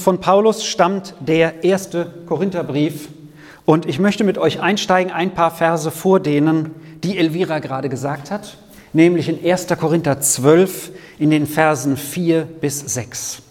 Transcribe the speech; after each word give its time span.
Von 0.00 0.18
Paulus 0.18 0.64
stammt 0.64 1.14
der 1.20 1.62
erste 1.62 2.06
Korintherbrief 2.26 3.10
und 3.66 3.84
ich 3.84 3.98
möchte 3.98 4.24
mit 4.24 4.38
euch 4.38 4.60
einsteigen, 4.60 5.12
ein 5.12 5.32
paar 5.32 5.50
Verse 5.50 5.90
vor 5.90 6.20
denen, 6.20 6.74
die 7.04 7.18
Elvira 7.18 7.58
gerade 7.58 7.90
gesagt 7.90 8.30
hat, 8.30 8.56
nämlich 8.94 9.28
in 9.28 9.44
1. 9.44 9.66
Korinther 9.78 10.18
12 10.18 10.92
in 11.18 11.30
den 11.30 11.46
Versen 11.46 11.98
4 11.98 12.44
bis 12.44 12.80
6. 12.80 13.42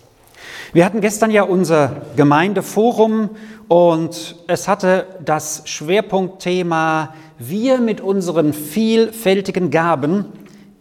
Wir 0.74 0.86
hatten 0.86 1.02
gestern 1.02 1.30
ja 1.30 1.44
unser 1.44 1.98
Gemeindeforum 2.16 3.30
und 3.68 4.36
es 4.48 4.68
hatte 4.68 5.06
das 5.24 5.62
Schwerpunktthema 5.66 7.14
Wir 7.38 7.78
mit 7.78 8.02
unseren 8.02 8.54
vielfältigen 8.54 9.70
Gaben 9.70 10.26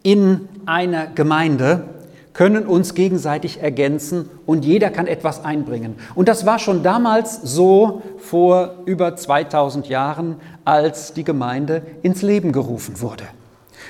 in 0.03 0.48
einer 0.64 1.09
Gemeinde 1.09 1.98
können 2.39 2.68
uns 2.68 2.95
gegenseitig 2.95 3.62
ergänzen 3.62 4.30
und 4.46 4.64
jeder 4.64 4.91
kann 4.91 5.09
etwas 5.09 5.45
einbringen. 5.45 5.96
Und 6.14 6.29
das 6.29 6.46
war 6.46 6.61
schon 6.61 6.84
damals 6.84 7.43
so 7.43 8.00
vor 8.18 8.75
über 8.85 9.17
2000 9.17 9.89
Jahren, 9.89 10.36
als 10.64 11.13
die 11.13 11.25
Gemeinde 11.25 11.82
ins 12.03 12.22
Leben 12.22 12.53
gerufen 12.53 13.00
wurde. 13.00 13.25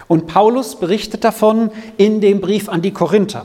Und 0.07 0.29
Paulus 0.29 0.81
berichtet 0.81 1.25
davon 1.25 1.71
in 1.99 2.23
dem 2.23 2.41
Brief 2.41 2.71
an 2.71 2.81
die 2.81 2.95
Korinther. 2.95 3.45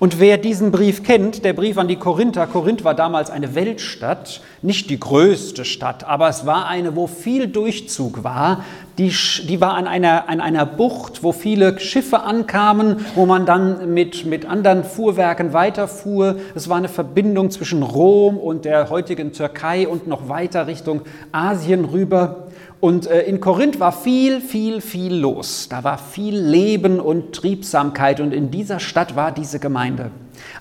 Und 0.00 0.20
wer 0.20 0.38
diesen 0.38 0.70
Brief 0.70 1.02
kennt, 1.02 1.44
der 1.44 1.54
Brief 1.54 1.76
an 1.76 1.88
die 1.88 1.96
Korinther, 1.96 2.46
Korinth 2.46 2.84
war 2.84 2.94
damals 2.94 3.30
eine 3.30 3.56
Weltstadt, 3.56 4.42
nicht 4.62 4.90
die 4.90 5.00
größte 5.00 5.64
Stadt, 5.64 6.04
aber 6.04 6.28
es 6.28 6.46
war 6.46 6.68
eine, 6.68 6.94
wo 6.94 7.08
viel 7.08 7.48
Durchzug 7.48 8.22
war. 8.22 8.64
Die, 8.96 9.12
die 9.48 9.60
war 9.60 9.74
an 9.74 9.88
einer, 9.88 10.28
an 10.28 10.40
einer 10.40 10.66
Bucht, 10.66 11.24
wo 11.24 11.32
viele 11.32 11.80
Schiffe 11.80 12.20
ankamen, 12.20 13.04
wo 13.16 13.26
man 13.26 13.44
dann 13.44 13.92
mit, 13.92 14.24
mit 14.24 14.46
anderen 14.46 14.84
Fuhrwerken 14.84 15.52
weiterfuhr. 15.52 16.36
Es 16.54 16.68
war 16.68 16.76
eine 16.76 16.88
Verbindung 16.88 17.50
zwischen 17.50 17.82
Rom 17.82 18.38
und 18.38 18.64
der 18.64 18.90
heutigen 18.90 19.32
Türkei 19.32 19.88
und 19.88 20.06
noch 20.06 20.28
weiter 20.28 20.68
Richtung 20.68 21.02
Asien 21.32 21.84
rüber. 21.84 22.47
Und 22.80 23.08
äh, 23.08 23.22
in 23.22 23.40
Korinth 23.40 23.80
war 23.80 23.92
viel, 23.92 24.40
viel, 24.40 24.80
viel 24.80 25.14
los. 25.14 25.68
Da 25.68 25.82
war 25.82 25.98
viel 25.98 26.38
Leben 26.38 27.00
und 27.00 27.34
Triebsamkeit. 27.34 28.20
Und 28.20 28.32
in 28.32 28.50
dieser 28.50 28.78
Stadt 28.78 29.16
war 29.16 29.32
diese 29.32 29.58
Gemeinde. 29.58 30.10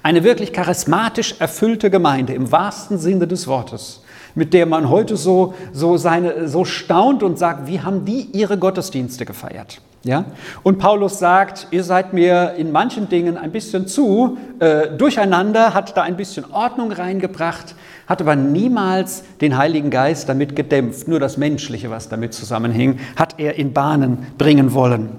Eine 0.01 0.23
wirklich 0.23 0.51
charismatisch 0.51 1.35
erfüllte 1.39 1.91
Gemeinde 1.91 2.33
im 2.33 2.51
wahrsten 2.51 2.97
Sinne 2.97 3.27
des 3.27 3.47
Wortes, 3.47 4.01
mit 4.33 4.53
der 4.53 4.65
man 4.65 4.89
heute 4.89 5.15
so, 5.15 5.53
so, 5.71 5.97
seine, 5.97 6.47
so 6.47 6.65
staunt 6.65 7.21
und 7.21 7.37
sagt, 7.37 7.67
wie 7.67 7.81
haben 7.81 8.03
die 8.05 8.29
ihre 8.33 8.57
Gottesdienste 8.57 9.25
gefeiert? 9.25 9.81
Ja? 10.03 10.25
Und 10.63 10.77
Paulus 10.77 11.19
sagt, 11.19 11.67
ihr 11.71 11.83
seid 11.83 12.13
mir 12.13 12.53
in 12.57 12.71
manchen 12.71 13.09
Dingen 13.09 13.37
ein 13.37 13.51
bisschen 13.51 13.87
zu 13.87 14.37
äh, 14.59 14.89
durcheinander, 14.97 15.73
hat 15.73 15.97
da 15.97 16.03
ein 16.03 16.17
bisschen 16.17 16.45
Ordnung 16.51 16.91
reingebracht 16.91 17.75
hat 18.07 18.21
aber 18.21 18.35
niemals 18.35 19.23
den 19.41 19.57
Heiligen 19.57 19.89
Geist 19.89 20.29
damit 20.29 20.55
gedämpft. 20.55 21.07
Nur 21.07 21.19
das 21.19 21.37
Menschliche, 21.37 21.91
was 21.91 22.09
damit 22.09 22.33
zusammenhing, 22.33 22.99
hat 23.15 23.35
er 23.37 23.55
in 23.55 23.73
Bahnen 23.73 24.27
bringen 24.37 24.73
wollen. 24.73 25.09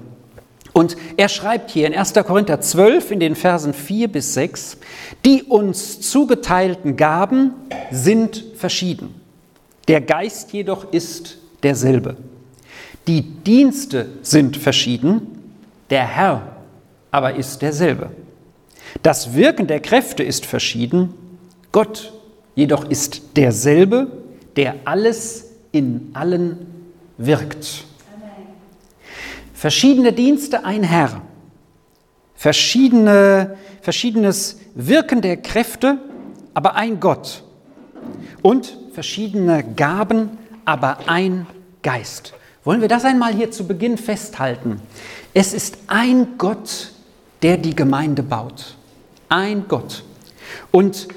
Und 0.73 0.97
er 1.17 1.29
schreibt 1.29 1.71
hier 1.71 1.87
in 1.87 1.93
1. 1.93 2.13
Korinther 2.13 2.61
12 2.61 3.11
in 3.11 3.19
den 3.19 3.35
Versen 3.35 3.73
4 3.73 4.07
bis 4.07 4.33
6, 4.33 4.77
die 5.25 5.43
uns 5.43 6.01
zugeteilten 6.01 6.95
Gaben 6.95 7.53
sind 7.91 8.43
verschieden. 8.55 9.15
Der 9.87 10.01
Geist 10.01 10.51
jedoch 10.53 10.91
ist 10.91 11.37
derselbe. 11.63 12.15
Die 13.09 13.23
Dienste 13.23 14.05
sind 14.21 14.55
verschieden, 14.55 15.21
der 15.89 16.05
Herr 16.05 16.57
aber 17.09 17.33
ist 17.33 17.63
derselbe. 17.63 18.11
Das 19.01 19.33
Wirken 19.33 19.65
der 19.65 19.79
Kräfte 19.79 20.21
ist 20.21 20.45
verschieden, 20.45 21.15
Gott 21.71 22.13
jedoch 22.53 22.87
ist 22.87 23.35
derselbe, 23.35 24.11
der 24.55 24.75
alles 24.85 25.47
in 25.71 26.11
allen 26.13 26.67
wirkt. 27.17 27.85
Verschiedene 29.55 30.13
Dienste, 30.13 30.63
ein 30.63 30.83
Herr. 30.83 31.23
Verschiedene, 32.35 33.57
verschiedenes 33.81 34.59
Wirken 34.75 35.21
der 35.21 35.37
Kräfte, 35.37 35.97
aber 36.53 36.75
ein 36.75 36.99
Gott. 36.99 37.43
Und 38.43 38.77
verschiedene 38.93 39.63
Gaben, 39.63 40.37
aber 40.63 40.99
ein 41.07 41.47
Geist. 41.81 42.35
Wollen 42.63 42.81
wir 42.81 42.87
das 42.89 43.05
einmal 43.05 43.33
hier 43.33 43.51
zu 43.51 43.65
Beginn 43.65 43.97
festhalten? 43.97 44.81
Es 45.33 45.53
ist 45.53 45.77
ein 45.87 46.37
Gott, 46.37 46.91
der 47.41 47.57
die 47.57 47.75
Gemeinde 47.75 48.21
baut. 48.21 48.75
Ein 49.29 49.65
Gott. 49.67 50.03
Und 50.71 51.07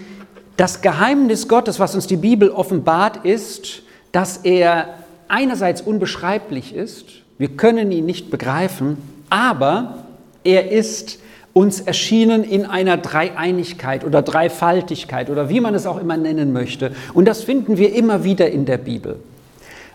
das 0.56 0.82
Geheimnis 0.82 1.48
Gottes, 1.48 1.80
was 1.80 1.94
uns 1.94 2.06
die 2.06 2.16
Bibel 2.16 2.50
offenbart, 2.50 3.24
ist, 3.24 3.82
dass 4.12 4.38
er 4.38 4.98
einerseits 5.28 5.80
unbeschreiblich 5.80 6.74
ist, 6.74 7.06
wir 7.38 7.48
können 7.48 7.90
ihn 7.90 8.06
nicht 8.06 8.30
begreifen, 8.30 8.98
aber 9.30 10.04
er 10.44 10.70
ist 10.70 11.18
uns 11.54 11.80
erschienen 11.80 12.44
in 12.44 12.66
einer 12.66 12.98
Dreieinigkeit 12.98 14.04
oder 14.04 14.22
Dreifaltigkeit 14.22 15.28
oder 15.28 15.48
wie 15.48 15.60
man 15.60 15.74
es 15.74 15.86
auch 15.86 15.98
immer 15.98 16.16
nennen 16.16 16.52
möchte. 16.52 16.92
Und 17.14 17.26
das 17.26 17.42
finden 17.42 17.78
wir 17.78 17.94
immer 17.94 18.22
wieder 18.24 18.50
in 18.50 18.64
der 18.64 18.78
Bibel. 18.78 19.18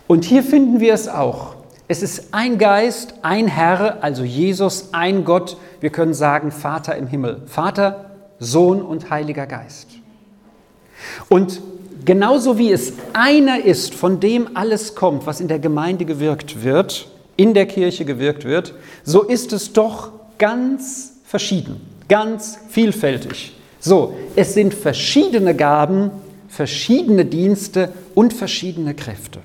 Und 0.08 0.24
hier 0.24 0.42
finden 0.42 0.80
wir 0.80 0.94
es 0.94 1.06
auch. 1.06 1.54
Es 1.86 2.02
ist 2.02 2.28
ein 2.32 2.58
Geist, 2.58 3.14
ein 3.22 3.46
Herr, 3.46 4.02
also 4.02 4.24
Jesus, 4.24 4.88
ein 4.92 5.24
Gott. 5.24 5.56
Wir 5.80 5.90
können 5.90 6.14
sagen 6.14 6.50
Vater 6.50 6.96
im 6.96 7.06
Himmel. 7.06 7.42
Vater, 7.46 8.10
Sohn 8.38 8.82
und 8.82 9.10
Heiliger 9.10 9.46
Geist. 9.46 9.88
Und 11.28 11.60
genauso 12.04 12.58
wie 12.58 12.72
es 12.72 12.94
einer 13.12 13.64
ist, 13.64 13.94
von 13.94 14.18
dem 14.18 14.56
alles 14.56 14.94
kommt, 14.94 15.26
was 15.26 15.40
in 15.40 15.48
der 15.48 15.58
Gemeinde 15.58 16.04
gewirkt 16.06 16.64
wird, 16.64 17.08
in 17.36 17.52
der 17.54 17.66
Kirche 17.66 18.04
gewirkt 18.04 18.44
wird, 18.44 18.74
so 19.04 19.22
ist 19.22 19.52
es 19.52 19.72
doch 19.72 20.10
ganz 20.38 21.18
verschieden, 21.24 21.80
ganz 22.08 22.58
vielfältig. 22.70 23.52
So, 23.78 24.14
es 24.36 24.54
sind 24.54 24.72
verschiedene 24.72 25.54
Gaben, 25.54 26.10
verschiedene 26.48 27.26
Dienste 27.26 27.92
und 28.14 28.32
verschiedene 28.32 28.94
Kräfte. 28.94 29.40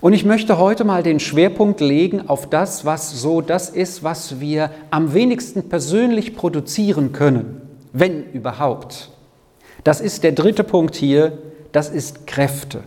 Und 0.00 0.12
ich 0.12 0.24
möchte 0.24 0.58
heute 0.58 0.84
mal 0.84 1.02
den 1.02 1.18
Schwerpunkt 1.18 1.80
legen 1.80 2.28
auf 2.28 2.48
das, 2.48 2.84
was 2.84 3.20
so 3.20 3.40
das 3.40 3.68
ist, 3.68 4.04
was 4.04 4.38
wir 4.38 4.70
am 4.90 5.12
wenigsten 5.12 5.68
persönlich 5.68 6.36
produzieren 6.36 7.12
können, 7.12 7.62
wenn 7.92 8.30
überhaupt. 8.32 9.10
Das 9.82 10.00
ist 10.00 10.22
der 10.22 10.32
dritte 10.32 10.62
Punkt 10.62 10.94
hier, 10.94 11.38
das 11.72 11.90
ist 11.90 12.26
Kräfte. 12.26 12.82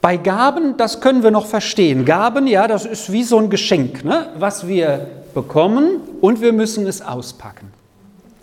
Bei 0.00 0.16
Gaben, 0.16 0.76
das 0.76 1.00
können 1.00 1.22
wir 1.22 1.30
noch 1.30 1.46
verstehen. 1.46 2.04
Gaben, 2.04 2.46
ja, 2.46 2.68
das 2.68 2.86
ist 2.86 3.12
wie 3.12 3.24
so 3.24 3.38
ein 3.38 3.50
Geschenk, 3.50 4.04
ne? 4.04 4.28
was 4.38 4.66
wir 4.66 5.06
bekommen 5.34 6.00
und 6.20 6.40
wir 6.40 6.52
müssen 6.52 6.86
es 6.86 7.02
auspacken. 7.02 7.72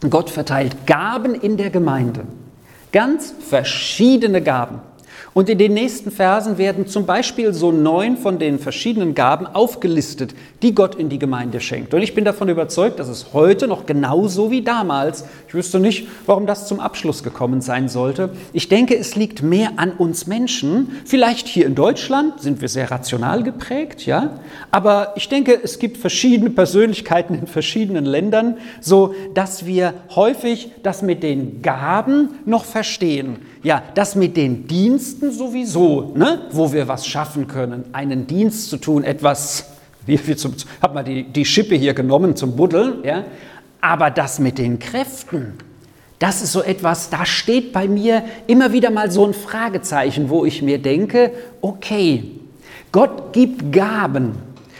Gott 0.09 0.29
verteilt 0.29 0.85
Gaben 0.85 1.33
in 1.33 1.57
der 1.57 1.71
Gemeinde, 1.71 2.25
ganz 2.91 3.33
verschiedene 3.39 4.41
Gaben. 4.41 4.81
Und 5.33 5.49
in 5.49 5.57
den 5.57 5.73
nächsten 5.73 6.11
Versen 6.11 6.57
werden 6.57 6.87
zum 6.87 7.05
Beispiel 7.05 7.53
so 7.53 7.71
neun 7.71 8.17
von 8.17 8.39
den 8.39 8.57
verschiedenen 8.59 9.13
Gaben 9.13 9.45
aufgelistet, 9.45 10.33
die 10.63 10.73
Gott 10.73 10.95
in 10.95 11.09
die 11.09 11.19
Gemeinde 11.19 11.59
schenkt. 11.59 11.93
Und 11.93 12.01
ich 12.01 12.15
bin 12.15 12.25
davon 12.25 12.49
überzeugt, 12.49 12.99
dass 12.99 13.07
es 13.07 13.33
heute 13.33 13.67
noch 13.67 13.85
genauso 13.85 14.49
wie 14.49 14.63
damals, 14.63 15.25
ich 15.47 15.53
wüsste 15.53 15.79
nicht, 15.79 16.07
warum 16.25 16.47
das 16.47 16.67
zum 16.67 16.79
Abschluss 16.79 17.23
gekommen 17.23 17.61
sein 17.61 17.87
sollte. 17.89 18.31
Ich 18.53 18.67
denke, 18.67 18.97
es 18.97 19.15
liegt 19.15 19.43
mehr 19.43 19.73
an 19.77 19.91
uns 19.91 20.25
Menschen. 20.25 20.89
Vielleicht 21.05 21.47
hier 21.47 21.67
in 21.67 21.75
Deutschland 21.75 22.41
sind 22.41 22.61
wir 22.61 22.67
sehr 22.67 22.89
rational 22.89 23.43
geprägt, 23.43 24.05
ja. 24.05 24.39
Aber 24.71 25.13
ich 25.15 25.29
denke, 25.29 25.59
es 25.61 25.77
gibt 25.77 25.97
verschiedene 25.97 26.49
Persönlichkeiten 26.49 27.35
in 27.35 27.47
verschiedenen 27.47 28.05
Ländern, 28.05 28.57
so 28.81 29.13
dass 29.33 29.65
wir 29.65 29.93
häufig 30.15 30.71
das 30.83 31.01
mit 31.01 31.21
den 31.21 31.61
Gaben 31.61 32.29
noch 32.45 32.65
verstehen. 32.65 33.37
Ja, 33.63 33.83
das 33.95 34.15
mit 34.15 34.37
den 34.37 34.67
Diensten 34.67 35.26
sowieso, 35.31 36.13
ne? 36.15 36.41
wo 36.51 36.71
wir 36.71 36.87
was 36.87 37.05
schaffen 37.05 37.47
können, 37.47 37.85
einen 37.93 38.27
Dienst 38.27 38.69
zu 38.69 38.77
tun, 38.77 39.03
etwas, 39.03 39.71
wie, 40.05 40.19
wie 40.27 40.35
zum, 40.35 40.53
hab 40.81 40.93
mal 40.93 41.03
die, 41.03 41.23
die 41.23 41.45
Schippe 41.45 41.75
hier 41.75 41.93
genommen 41.93 42.35
zum 42.35 42.55
Buddeln, 42.55 43.03
ja? 43.03 43.25
aber 43.81 44.09
das 44.09 44.39
mit 44.39 44.57
den 44.57 44.79
Kräften, 44.79 45.53
das 46.19 46.41
ist 46.41 46.51
so 46.51 46.63
etwas, 46.63 47.09
da 47.09 47.25
steht 47.25 47.73
bei 47.73 47.87
mir 47.87 48.23
immer 48.47 48.73
wieder 48.73 48.89
mal 48.89 49.11
so 49.11 49.25
ein 49.25 49.33
Fragezeichen, 49.33 50.29
wo 50.29 50.45
ich 50.45 50.61
mir 50.61 50.79
denke, 50.79 51.31
okay, 51.61 52.31
Gott 52.91 53.33
gibt 53.33 53.71
Gaben. 53.71 54.33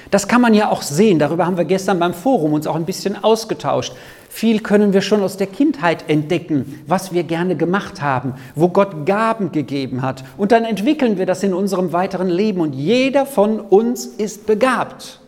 Das 0.09 0.27
kann 0.27 0.41
man 0.41 0.53
ja 0.53 0.69
auch 0.71 0.81
sehen, 0.81 1.19
darüber 1.19 1.45
haben 1.45 1.57
wir 1.57 1.65
gestern 1.65 1.99
beim 1.99 2.13
Forum 2.13 2.53
uns 2.53 2.65
auch 2.65 2.75
ein 2.75 2.85
bisschen 2.85 3.23
ausgetauscht. 3.23 3.93
Viel 4.29 4.59
können 4.59 4.93
wir 4.93 5.01
schon 5.01 5.23
aus 5.23 5.37
der 5.37 5.47
Kindheit 5.47 6.09
entdecken, 6.09 6.83
was 6.85 7.13
wir 7.13 7.23
gerne 7.23 7.55
gemacht 7.55 8.01
haben, 8.01 8.35
wo 8.55 8.69
Gott 8.69 9.05
Gaben 9.05 9.51
gegeben 9.51 10.01
hat. 10.01 10.23
Und 10.37 10.51
dann 10.51 10.63
entwickeln 10.63 11.17
wir 11.17 11.25
das 11.25 11.43
in 11.43 11.53
unserem 11.53 11.93
weiteren 11.93 12.29
Leben. 12.29 12.61
Und 12.61 12.73
jeder 12.73 13.25
von 13.25 13.59
uns 13.59 14.05
ist 14.05 14.45
begabt 14.45 15.19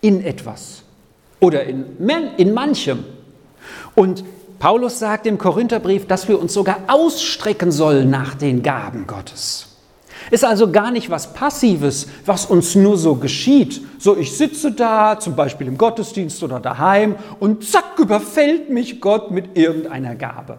in 0.00 0.24
etwas 0.24 0.82
oder 1.40 1.64
in, 1.64 1.84
in 2.38 2.54
manchem. 2.54 3.04
Und 3.94 4.24
Paulus 4.58 4.98
sagt 4.98 5.26
im 5.26 5.38
Korintherbrief, 5.38 6.06
dass 6.06 6.28
wir 6.28 6.40
uns 6.40 6.54
sogar 6.54 6.80
ausstrecken 6.86 7.70
sollen 7.70 8.10
nach 8.10 8.34
den 8.34 8.62
Gaben 8.62 9.06
Gottes. 9.06 9.75
Ist 10.30 10.44
also 10.44 10.70
gar 10.70 10.90
nicht 10.90 11.10
was 11.10 11.32
Passives, 11.32 12.08
was 12.24 12.46
uns 12.46 12.74
nur 12.74 12.98
so 12.98 13.14
geschieht. 13.14 13.80
So, 13.98 14.16
ich 14.16 14.36
sitze 14.36 14.72
da, 14.72 15.18
zum 15.18 15.36
Beispiel 15.36 15.66
im 15.66 15.78
Gottesdienst 15.78 16.42
oder 16.42 16.60
daheim, 16.60 17.14
und 17.38 17.64
zack, 17.64 17.98
überfällt 17.98 18.70
mich 18.70 19.00
Gott 19.00 19.30
mit 19.30 19.56
irgendeiner 19.56 20.14
Gabe. 20.14 20.58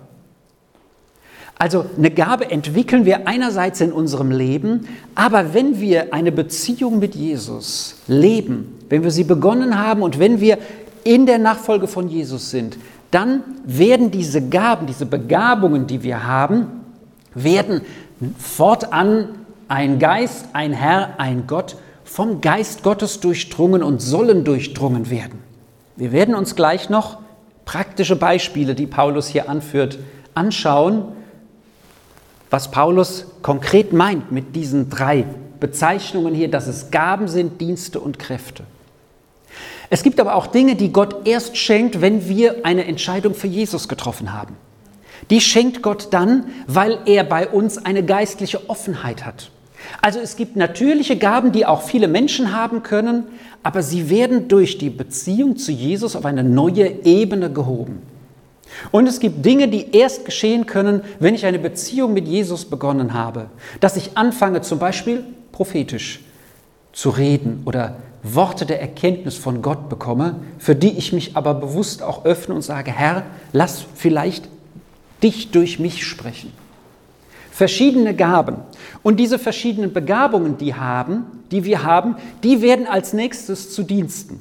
Also 1.60 1.86
eine 1.98 2.12
Gabe 2.12 2.52
entwickeln 2.52 3.06
wir 3.06 3.28
einerseits 3.28 3.82
in 3.82 3.92
unserem 3.92 4.30
Leben, 4.30 4.88
aber 5.16 5.56
wenn 5.56 5.80
wir 5.80 6.14
eine 6.14 6.32
Beziehung 6.32 7.00
mit 7.00 7.16
Jesus 7.16 7.96
leben, 8.08 8.78
wenn 8.90 9.04
wir 9.04 9.10
sie 9.10 9.24
begonnen 9.24 9.80
haben 9.80 10.04
und 10.04 10.20
wenn 10.20 10.40
wir 10.40 10.60
in 11.04 11.26
der 11.26 11.40
Nachfolge 11.40 11.88
von 11.88 12.10
Jesus 12.10 12.52
sind, 12.52 12.78
dann 13.10 13.42
werden 13.66 14.12
diese 14.12 14.48
Gaben, 14.48 14.86
diese 14.86 15.06
Begabungen, 15.08 15.88
die 15.88 16.04
wir 16.04 16.28
haben, 16.28 16.68
werden 17.34 17.82
fortan 18.38 19.30
ein 19.68 20.00
Geist, 20.00 20.48
ein 20.54 20.74
Herr, 20.74 21.20
ein 21.20 21.48
Gott 21.48 21.78
vom 22.04 22.42
Geist 22.42 22.84
Gottes 22.84 23.20
durchdrungen 23.20 23.84
und 23.84 24.02
sollen 24.02 24.44
durchdrungen 24.44 25.10
werden. 25.10 25.44
Wir 25.96 26.12
werden 26.12 26.36
uns 26.36 26.56
gleich 26.56 26.90
noch 26.90 27.20
praktische 27.66 28.16
Beispiele, 28.16 28.76
die 28.76 28.88
Paulus 28.88 29.28
hier 29.28 29.50
anführt, 29.50 30.00
anschauen, 30.34 31.06
was 32.50 32.72
Paulus 32.72 33.26
konkret 33.42 33.92
meint 33.92 34.32
mit 34.32 34.56
diesen 34.56 34.90
drei 34.90 35.26
Bezeichnungen 35.60 36.34
hier, 36.34 36.50
dass 36.50 36.68
es 36.68 36.92
Gaben 36.92 37.28
sind, 37.28 37.60
Dienste 37.60 38.00
und 38.00 38.20
Kräfte. 38.20 38.64
Es 39.90 40.04
gibt 40.04 40.20
aber 40.20 40.36
auch 40.36 40.48
Dinge, 40.48 40.76
die 40.76 40.94
Gott 40.94 41.28
erst 41.28 41.58
schenkt, 41.58 42.02
wenn 42.02 42.28
wir 42.28 42.66
eine 42.66 42.86
Entscheidung 42.86 43.34
für 43.34 43.48
Jesus 43.48 43.88
getroffen 43.88 44.34
haben. 44.34 44.56
Die 45.30 45.42
schenkt 45.42 45.82
Gott 45.82 46.10
dann, 46.12 46.46
weil 46.68 47.00
er 47.06 47.24
bei 47.24 47.48
uns 47.48 47.78
eine 47.78 48.04
geistliche 48.04 48.70
Offenheit 48.70 49.26
hat. 49.26 49.52
Also 50.02 50.20
es 50.20 50.36
gibt 50.36 50.56
natürliche 50.56 51.18
Gaben, 51.18 51.52
die 51.52 51.66
auch 51.66 51.82
viele 51.82 52.08
Menschen 52.08 52.56
haben 52.56 52.84
können, 52.84 53.24
aber 53.64 53.82
sie 53.82 54.10
werden 54.10 54.48
durch 54.48 54.78
die 54.78 54.90
Beziehung 54.90 55.58
zu 55.58 55.72
Jesus 55.72 56.16
auf 56.16 56.26
eine 56.26 56.44
neue 56.44 57.06
Ebene 57.06 57.52
gehoben. 57.52 58.02
Und 58.92 59.08
es 59.08 59.20
gibt 59.20 59.46
Dinge, 59.46 59.68
die 59.68 59.96
erst 59.96 60.26
geschehen 60.26 60.66
können, 60.66 61.02
wenn 61.20 61.36
ich 61.36 61.46
eine 61.46 61.60
Beziehung 61.60 62.14
mit 62.14 62.28
Jesus 62.28 62.66
begonnen 62.66 63.14
habe. 63.14 63.50
Dass 63.80 63.98
ich 63.98 64.18
anfange, 64.18 64.62
zum 64.62 64.80
Beispiel 64.80 65.24
prophetisch 65.52 66.22
zu 66.94 67.10
reden 67.10 67.62
oder 67.66 67.98
Worte 68.24 68.66
der 68.66 68.82
Erkenntnis 68.82 69.36
von 69.36 69.62
Gott 69.62 69.90
bekomme, 69.90 70.36
für 70.58 70.76
die 70.76 70.98
ich 70.98 71.14
mich 71.14 71.38
aber 71.38 71.54
bewusst 71.54 72.04
auch 72.04 72.26
öffne 72.26 72.56
und 72.56 72.62
sage, 72.62 72.92
Herr, 72.92 73.24
lass 73.54 73.86
vielleicht 73.96 74.50
dich 75.24 75.52
durch 75.52 75.80
mich 75.80 76.06
sprechen. 76.06 76.52
Verschiedene 77.58 78.14
Gaben. 78.14 78.58
Und 79.02 79.18
diese 79.18 79.40
verschiedenen 79.40 79.92
Begabungen, 79.92 80.60
die, 80.60 80.76
haben, 80.76 81.26
die 81.50 81.64
wir 81.64 81.82
haben, 81.82 82.16
die 82.44 82.62
werden 82.62 82.86
als 82.86 83.14
nächstes 83.14 83.74
zu 83.74 83.82
Diensten. 83.82 84.40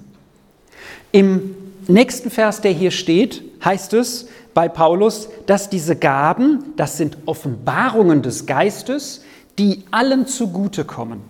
Im 1.13 1.55
nächsten 1.89 2.31
Vers, 2.31 2.61
der 2.61 2.73
hier 2.73 2.91
steht, 2.91 3.43
heißt 3.65 3.95
es 3.95 4.29
bei 4.53 4.69
Paulus, 4.69 5.31
dass 5.47 5.71
diese 5.71 5.97
Gaben, 5.97 6.75
das 6.77 6.99
sind 6.99 7.17
Offenbarungen 7.25 8.21
des 8.21 8.45
Geistes, 8.45 9.25
die 9.59 9.85
allen 9.91 10.27
zugutekommen. 10.27 11.21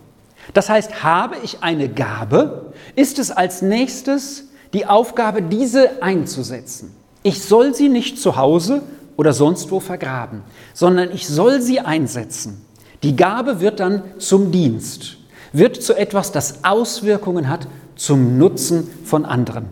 Das 0.54 0.68
heißt, 0.68 1.04
habe 1.04 1.36
ich 1.44 1.62
eine 1.62 1.88
Gabe, 1.88 2.72
ist 2.96 3.20
es 3.20 3.30
als 3.30 3.62
nächstes 3.62 4.48
die 4.72 4.86
Aufgabe, 4.86 5.40
diese 5.40 6.02
einzusetzen. 6.02 6.96
Ich 7.22 7.44
soll 7.44 7.76
sie 7.76 7.88
nicht 7.88 8.18
zu 8.18 8.36
Hause 8.36 8.82
oder 9.16 9.32
sonst 9.32 9.70
wo 9.70 9.80
vergraben, 9.80 10.42
sondern 10.74 11.10
ich 11.10 11.26
soll 11.26 11.60
sie 11.60 11.80
einsetzen. 11.80 12.64
Die 13.02 13.16
Gabe 13.16 13.60
wird 13.60 13.80
dann 13.80 14.02
zum 14.18 14.52
Dienst, 14.52 15.18
wird 15.52 15.82
zu 15.82 15.94
etwas, 15.94 16.32
das 16.32 16.64
Auswirkungen 16.64 17.48
hat 17.48 17.68
zum 17.94 18.38
Nutzen 18.38 18.88
von 19.04 19.24
anderen. 19.24 19.66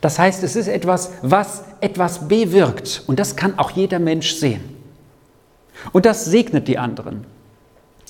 Das 0.00 0.18
heißt, 0.18 0.42
es 0.42 0.56
ist 0.56 0.68
etwas, 0.68 1.12
was 1.22 1.64
etwas 1.80 2.28
bewirkt 2.28 3.02
und 3.06 3.18
das 3.18 3.36
kann 3.36 3.58
auch 3.58 3.70
jeder 3.70 3.98
Mensch 3.98 4.34
sehen. 4.34 4.76
Und 5.92 6.06
das 6.06 6.24
segnet 6.24 6.68
die 6.68 6.78
anderen. 6.78 7.24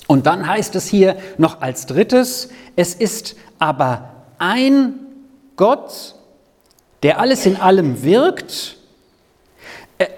Und 0.07 0.25
dann 0.25 0.47
heißt 0.47 0.75
es 0.75 0.87
hier 0.87 1.17
noch 1.37 1.61
als 1.61 1.85
drittes, 1.85 2.49
es 2.75 2.95
ist 2.95 3.35
aber 3.59 4.09
ein 4.39 4.95
Gott, 5.55 6.15
der 7.03 7.19
alles 7.19 7.45
in 7.45 7.57
allem 7.57 8.03
wirkt, 8.03 8.78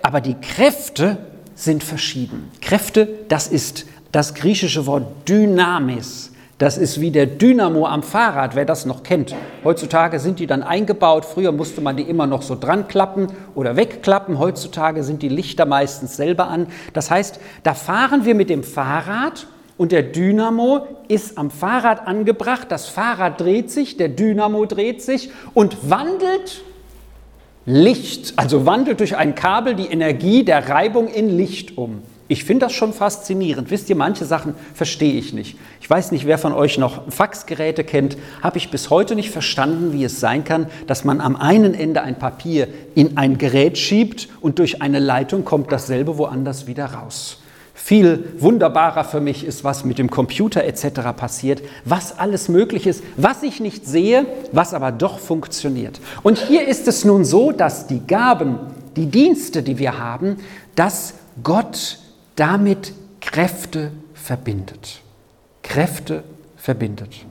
aber 0.01 0.21
die 0.21 0.35
Kräfte 0.35 1.17
sind 1.55 1.83
verschieden. 1.83 2.51
Kräfte, 2.61 3.07
das 3.27 3.47
ist 3.47 3.85
das 4.11 4.33
griechische 4.33 4.85
Wort 4.85 5.05
Dynamis. 5.27 6.31
Das 6.57 6.77
ist 6.77 7.01
wie 7.01 7.09
der 7.09 7.25
Dynamo 7.25 7.87
am 7.87 8.03
Fahrrad, 8.03 8.55
wer 8.55 8.65
das 8.65 8.85
noch 8.85 9.01
kennt. 9.01 9.33
Heutzutage 9.63 10.19
sind 10.19 10.37
die 10.37 10.45
dann 10.45 10.61
eingebaut. 10.61 11.25
Früher 11.25 11.51
musste 11.51 11.81
man 11.81 11.97
die 11.97 12.03
immer 12.03 12.27
noch 12.27 12.43
so 12.43 12.55
dran 12.55 12.87
klappen 12.87 13.29
oder 13.55 13.75
wegklappen. 13.77 14.37
Heutzutage 14.37 15.03
sind 15.03 15.23
die 15.23 15.29
Lichter 15.29 15.65
meistens 15.65 16.17
selber 16.17 16.49
an. 16.49 16.67
Das 16.93 17.09
heißt, 17.09 17.39
da 17.63 17.73
fahren 17.73 18.25
wir 18.25 18.35
mit 18.35 18.51
dem 18.51 18.63
Fahrrad 18.63 19.47
und 19.77 19.91
der 19.91 20.03
Dynamo 20.03 20.85
ist 21.07 21.39
am 21.39 21.49
Fahrrad 21.49 22.05
angebracht. 22.05 22.67
Das 22.69 22.85
Fahrrad 22.87 23.41
dreht 23.41 23.71
sich, 23.71 23.97
der 23.97 24.09
Dynamo 24.09 24.67
dreht 24.67 25.01
sich 25.01 25.31
und 25.55 25.89
wandelt 25.89 26.61
Licht, 27.65 28.33
also 28.37 28.65
wandelt 28.65 28.99
durch 28.99 29.15
ein 29.17 29.35
Kabel 29.35 29.75
die 29.75 29.85
Energie 29.85 30.43
der 30.43 30.67
Reibung 30.67 31.07
in 31.07 31.37
Licht 31.37 31.77
um. 31.77 32.01
Ich 32.27 32.45
finde 32.45 32.65
das 32.65 32.73
schon 32.73 32.93
faszinierend. 32.93 33.71
Wisst 33.71 33.89
ihr, 33.89 33.95
manche 33.97 34.23
Sachen 34.23 34.55
verstehe 34.73 35.15
ich 35.15 35.33
nicht. 35.33 35.57
Ich 35.81 35.89
weiß 35.89 36.11
nicht, 36.13 36.25
wer 36.25 36.37
von 36.37 36.53
euch 36.53 36.77
noch 36.77 37.11
Faxgeräte 37.11 37.83
kennt. 37.83 38.17
Habe 38.41 38.57
ich 38.57 38.71
bis 38.71 38.89
heute 38.89 39.15
nicht 39.15 39.31
verstanden, 39.31 39.91
wie 39.91 40.05
es 40.05 40.21
sein 40.21 40.45
kann, 40.45 40.67
dass 40.87 41.03
man 41.03 41.19
am 41.19 41.35
einen 41.35 41.73
Ende 41.73 42.01
ein 42.01 42.17
Papier 42.17 42.69
in 42.95 43.17
ein 43.17 43.37
Gerät 43.37 43.77
schiebt 43.77 44.29
und 44.39 44.59
durch 44.59 44.81
eine 44.81 44.99
Leitung 44.99 45.43
kommt 45.43 45.73
dasselbe 45.73 46.17
woanders 46.17 46.67
wieder 46.67 46.85
raus. 46.85 47.40
Viel 47.83 48.35
wunderbarer 48.37 49.03
für 49.03 49.19
mich 49.19 49.43
ist, 49.43 49.63
was 49.63 49.83
mit 49.85 49.97
dem 49.97 50.11
Computer 50.11 50.63
etc. 50.63 51.01
passiert, 51.17 51.63
was 51.83 52.19
alles 52.19 52.47
möglich 52.47 52.85
ist, 52.85 53.03
was 53.17 53.41
ich 53.41 53.59
nicht 53.59 53.87
sehe, 53.87 54.27
was 54.51 54.75
aber 54.75 54.91
doch 54.91 55.17
funktioniert. 55.17 55.99
Und 56.21 56.37
hier 56.37 56.67
ist 56.67 56.87
es 56.87 57.05
nun 57.05 57.25
so, 57.25 57.51
dass 57.51 57.87
die 57.87 58.05
Gaben, 58.05 58.59
die 58.95 59.07
Dienste, 59.07 59.63
die 59.63 59.79
wir 59.79 59.97
haben, 59.97 60.37
dass 60.75 61.15
Gott 61.41 61.97
damit 62.35 62.93
Kräfte 63.19 63.91
verbindet. 64.13 65.01
Kräfte 65.63 66.23
verbindet. 66.57 67.25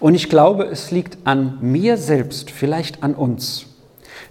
Und 0.00 0.14
ich 0.14 0.28
glaube, 0.28 0.66
es 0.66 0.90
liegt 0.90 1.16
an 1.24 1.58
mir 1.62 1.96
selbst, 1.96 2.50
vielleicht 2.50 3.02
an 3.02 3.14
uns, 3.14 3.66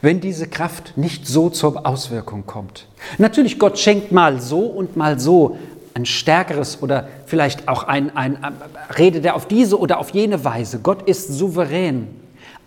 wenn 0.03 0.19
diese 0.19 0.47
Kraft 0.47 0.97
nicht 0.97 1.25
so 1.25 1.49
zur 1.49 1.87
Auswirkung 1.87 2.45
kommt. 2.45 2.87
Natürlich, 3.17 3.57
Gott 3.57 3.79
schenkt 3.79 4.11
mal 4.11 4.41
so 4.41 4.59
und 4.59 4.97
mal 4.97 5.17
so 5.17 5.57
ein 5.93 6.05
stärkeres 6.05 6.83
oder 6.83 7.07
vielleicht 7.25 7.69
auch 7.69 7.83
ein, 7.83 8.15
ein, 8.15 8.43
ein 8.43 8.53
redet 8.97 9.23
er 9.23 9.35
auf 9.35 9.47
diese 9.47 9.79
oder 9.79 9.99
auf 9.99 10.09
jene 10.09 10.43
Weise. 10.43 10.79
Gott 10.79 11.03
ist 11.03 11.29
souverän. 11.29 12.09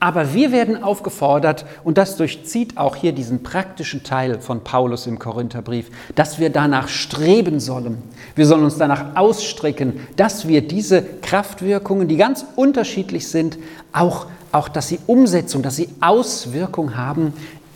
Aber 0.00 0.33
wir 0.33 0.50
werden 0.50 0.83
aufgefordert, 0.83 1.66
und 1.85 1.99
das 1.99 2.16
durchzieht 2.16 2.78
auch 2.78 2.97
hier 2.97 3.12
diesen 3.12 3.43
praktischen 3.43 4.02
Teil 4.02 4.40
von 4.40 4.64
Paulus 4.64 5.07
im 5.07 5.19
Korintherbrief, 5.19 5.90
dass 6.14 6.38
wir 6.38 6.49
danach 6.50 6.88
streben 6.88 7.61
sollen. 7.61 8.02
Wir 8.35 8.47
sollen 8.47 8.64
uns 8.64 8.78
danach 8.78 9.16
ausstrecken, 9.16 10.00
dass 10.16 10.49
wir 10.49 10.66
diese 10.66 11.02
Kraftwirkungen, 11.02 12.09
die 12.09 12.16
ganz 12.16 12.47
unterschiedlich 12.57 13.28
sind, 13.28 13.59
auch, 13.93 14.26
auch 14.53 14.69
dass 14.69 14.88
sie 14.88 14.99
Umsetzung, 15.07 15.62
dass 15.62 15.76
sie 15.76 15.88
Auswirkung 16.00 16.97
haben 16.97 17.33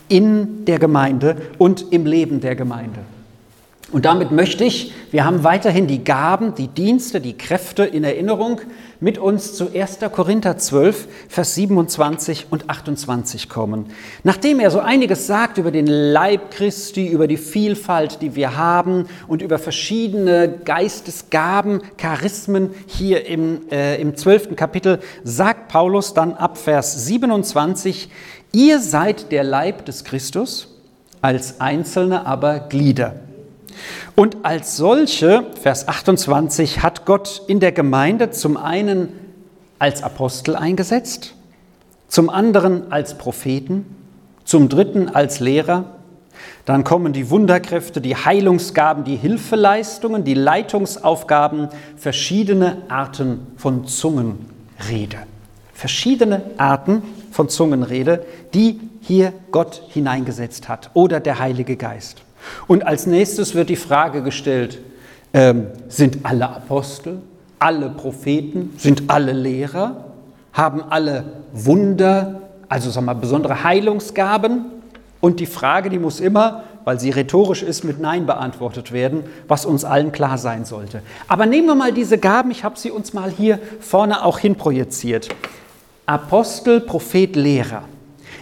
in 0.09 0.65
der 0.65 0.79
Gemeinde 0.79 1.37
und 1.59 1.93
im 1.93 2.07
Leben 2.07 2.41
der 2.41 2.57
Gemeinde. 2.57 3.01
Und 3.93 4.05
damit 4.05 4.31
möchte 4.31 4.63
ich, 4.63 4.93
wir 5.11 5.25
haben 5.25 5.43
weiterhin 5.43 5.89
die 5.89 6.05
Gaben, 6.05 6.55
die 6.55 6.69
Dienste, 6.69 7.21
die 7.21 7.37
Kräfte 7.37 7.85
in 7.85 8.05
Erinnerung, 8.05 8.61
mit 9.01 9.19
uns 9.19 9.55
zu 9.55 9.75
1. 9.75 9.99
Korinther 10.13 10.59
12, 10.59 11.09
Vers 11.29 11.55
27 11.57 12.47
und 12.51 12.71
28 12.71 13.49
kommen. 13.49 13.87
Nachdem 14.23 14.61
er 14.61 14.71
so 14.71 14.79
einiges 14.79 15.27
sagt 15.27 15.59
über 15.59 15.73
den 15.73 15.89
Leib 15.89 16.53
Christi, 16.53 17.09
über 17.09 17.27
die 17.27 17.37
Vielfalt, 17.37 18.23
die 18.23 18.37
wir 18.37 18.57
haben 18.57 19.07
und 19.27 19.43
über 19.43 19.59
verschiedene 19.59 20.61
Geistesgaben, 20.65 21.83
Charismen 21.97 22.71
hier 22.87 23.27
im, 23.27 23.63
äh, 23.73 24.01
im 24.01 24.15
12. 24.15 24.55
Kapitel, 24.55 25.01
sagt 25.25 25.69
Paulus 25.69 26.15
dann 26.15 26.35
ab 26.35 26.59
Vers 26.59 27.07
27, 27.07 28.09
ihr 28.53 28.79
seid 28.79 29.33
der 29.33 29.43
Leib 29.43 29.87
des 29.87 30.05
Christus, 30.05 30.69
als 31.23 31.61
Einzelne 31.61 32.25
aber 32.25 32.61
Glieder. 32.61 33.15
Und 34.17 34.45
als 34.45 34.77
solche, 34.77 35.47
Vers 35.61 35.89
28, 35.89 36.83
hat 36.83 37.07
Gott 37.07 37.43
in 37.47 37.61
der 37.61 37.73
Gemeinde 37.73 38.31
zum 38.31 38.57
einen 38.57 39.11
als 39.79 40.03
Apostel 40.03 40.57
eingesetzt, 40.57 41.35
zum 42.09 42.29
anderen 42.31 42.93
als 42.93 43.17
Propheten, 43.17 43.87
zum 44.45 44.69
dritten 44.69 45.09
als 45.09 45.41
Lehrer, 45.41 45.85
Dann 46.65 46.85
kommen 46.85 47.13
die 47.13 47.31
Wunderkräfte, 47.31 48.01
die 48.01 48.17
Heilungsgaben, 48.17 49.05
die 49.05 49.17
Hilfeleistungen, 49.17 50.25
die 50.25 50.35
Leitungsaufgaben, 50.35 51.69
verschiedene 51.97 52.79
Arten 52.89 53.47
von 53.57 53.87
Zungenrede. 53.87 55.19
Verschiedene 55.73 56.43
Arten 56.59 57.03
von 57.33 57.49
Zungenrede, 57.49 58.25
die 58.55 58.81
hier 59.01 59.33
Gott 59.51 59.83
hineingesetzt 59.89 60.69
hat 60.69 60.91
oder 60.95 61.21
der 61.21 61.39
Heilige 61.39 61.77
Geist. 61.77 62.23
Und 62.67 62.87
als 62.87 63.07
nächstes 63.07 63.55
wird 63.55 63.69
die 63.69 63.77
Frage 63.77 64.23
gestellt, 64.23 64.79
ähm, 65.33 65.67
sind 65.89 66.19
alle 66.25 66.49
Apostel, 66.49 67.19
alle 67.59 67.91
Propheten, 67.91 68.75
sind 68.77 69.05
alle 69.09 69.33
Lehrer, 69.33 70.05
haben 70.53 70.83
alle 70.91 71.25
Wunder, 71.53 72.43
also 72.69 72.91
sagen 72.91 73.07
wir 73.07 73.15
mal, 73.15 73.21
besondere 73.21 73.65
Heilungsgaben? 73.65 74.67
Und 75.21 75.39
die 75.39 75.47
Frage, 75.47 75.91
die 75.91 75.99
muss 75.99 76.19
immer, 76.19 76.65
weil 76.85 76.99
sie 76.99 77.11
rhetorisch 77.11 77.63
ist, 77.63 77.85
mit 77.85 78.01
Nein 78.01 78.25
beantwortet 78.25 78.91
werden, 78.91 79.25
was 79.49 79.67
uns 79.67 79.85
allen 79.85 80.13
klar 80.13 80.39
sein 80.39 80.65
sollte. 80.65 81.03
Aber 81.29 81.45
nehmen 81.45 81.67
wir 81.67 81.75
mal 81.75 81.93
diese 81.93 82.17
Gaben, 82.17 82.51
ich 82.51 82.65
habe 82.65 82.79
sie 82.79 82.91
uns 82.91 83.13
mal 83.13 83.31
hier 83.31 83.59
vorne 83.81 84.25
auch 84.25 84.39
hinprojiziert. 84.39 85.29
Apostel, 86.07 86.81
Prophet, 86.81 87.37
Lehrer. 87.37 87.83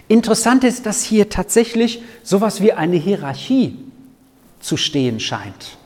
Interessant 0.07 0.63
ist, 0.63 0.85
dass 0.85 1.03
hier 1.03 1.29
tatsächlich 1.29 2.01
sowas 2.23 2.61
wie 2.61 2.73
eine 2.73 2.95
Hierarchie 2.95 3.77
zu 4.59 4.77
stehen 4.77 5.19
scheint. 5.19 5.77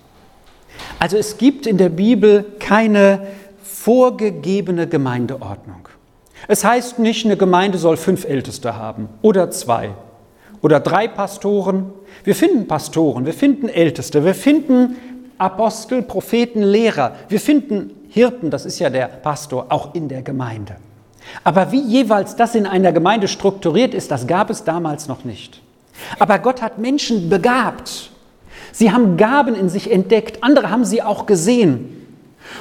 Also 0.99 1.17
es 1.17 1.37
gibt 1.37 1.67
in 1.67 1.77
der 1.77 1.89
Bibel 1.89 2.45
keine 2.59 3.27
vorgegebene 3.63 4.87
Gemeindeordnung. 4.87 5.87
Es 6.47 6.63
heißt 6.63 6.99
nicht, 6.99 7.25
eine 7.25 7.37
Gemeinde 7.37 7.77
soll 7.77 7.97
fünf 7.97 8.25
Älteste 8.25 8.75
haben 8.75 9.09
oder 9.21 9.51
zwei 9.51 9.91
oder 10.61 10.79
drei 10.79 11.07
Pastoren. 11.07 11.91
Wir 12.23 12.35
finden 12.35 12.67
Pastoren, 12.67 13.25
wir 13.25 13.33
finden 13.33 13.69
Älteste, 13.69 14.25
wir 14.25 14.35
finden 14.35 14.97
Apostel, 15.37 16.01
Propheten, 16.01 16.63
Lehrer, 16.63 17.15
wir 17.29 17.39
finden 17.39 17.91
Hirten, 18.09 18.49
das 18.49 18.65
ist 18.65 18.79
ja 18.79 18.89
der 18.89 19.07
Pastor, 19.07 19.65
auch 19.69 19.95
in 19.95 20.07
der 20.07 20.21
Gemeinde. 20.21 20.75
Aber 21.43 21.71
wie 21.71 21.81
jeweils 21.81 22.35
das 22.35 22.55
in 22.55 22.65
einer 22.65 22.91
Gemeinde 22.91 23.27
strukturiert 23.27 23.93
ist, 23.93 24.11
das 24.11 24.27
gab 24.27 24.49
es 24.49 24.63
damals 24.63 25.07
noch 25.07 25.23
nicht. 25.23 25.61
Aber 26.19 26.39
Gott 26.39 26.61
hat 26.61 26.77
Menschen 26.77 27.29
begabt. 27.29 28.11
Sie 28.73 28.91
haben 28.91 29.17
Gaben 29.17 29.53
in 29.53 29.69
sich 29.69 29.89
entdeckt, 29.91 30.43
andere 30.43 30.71
haben 30.71 30.83
sie 30.83 31.01
auch 31.03 31.27
gesehen. 31.27 32.01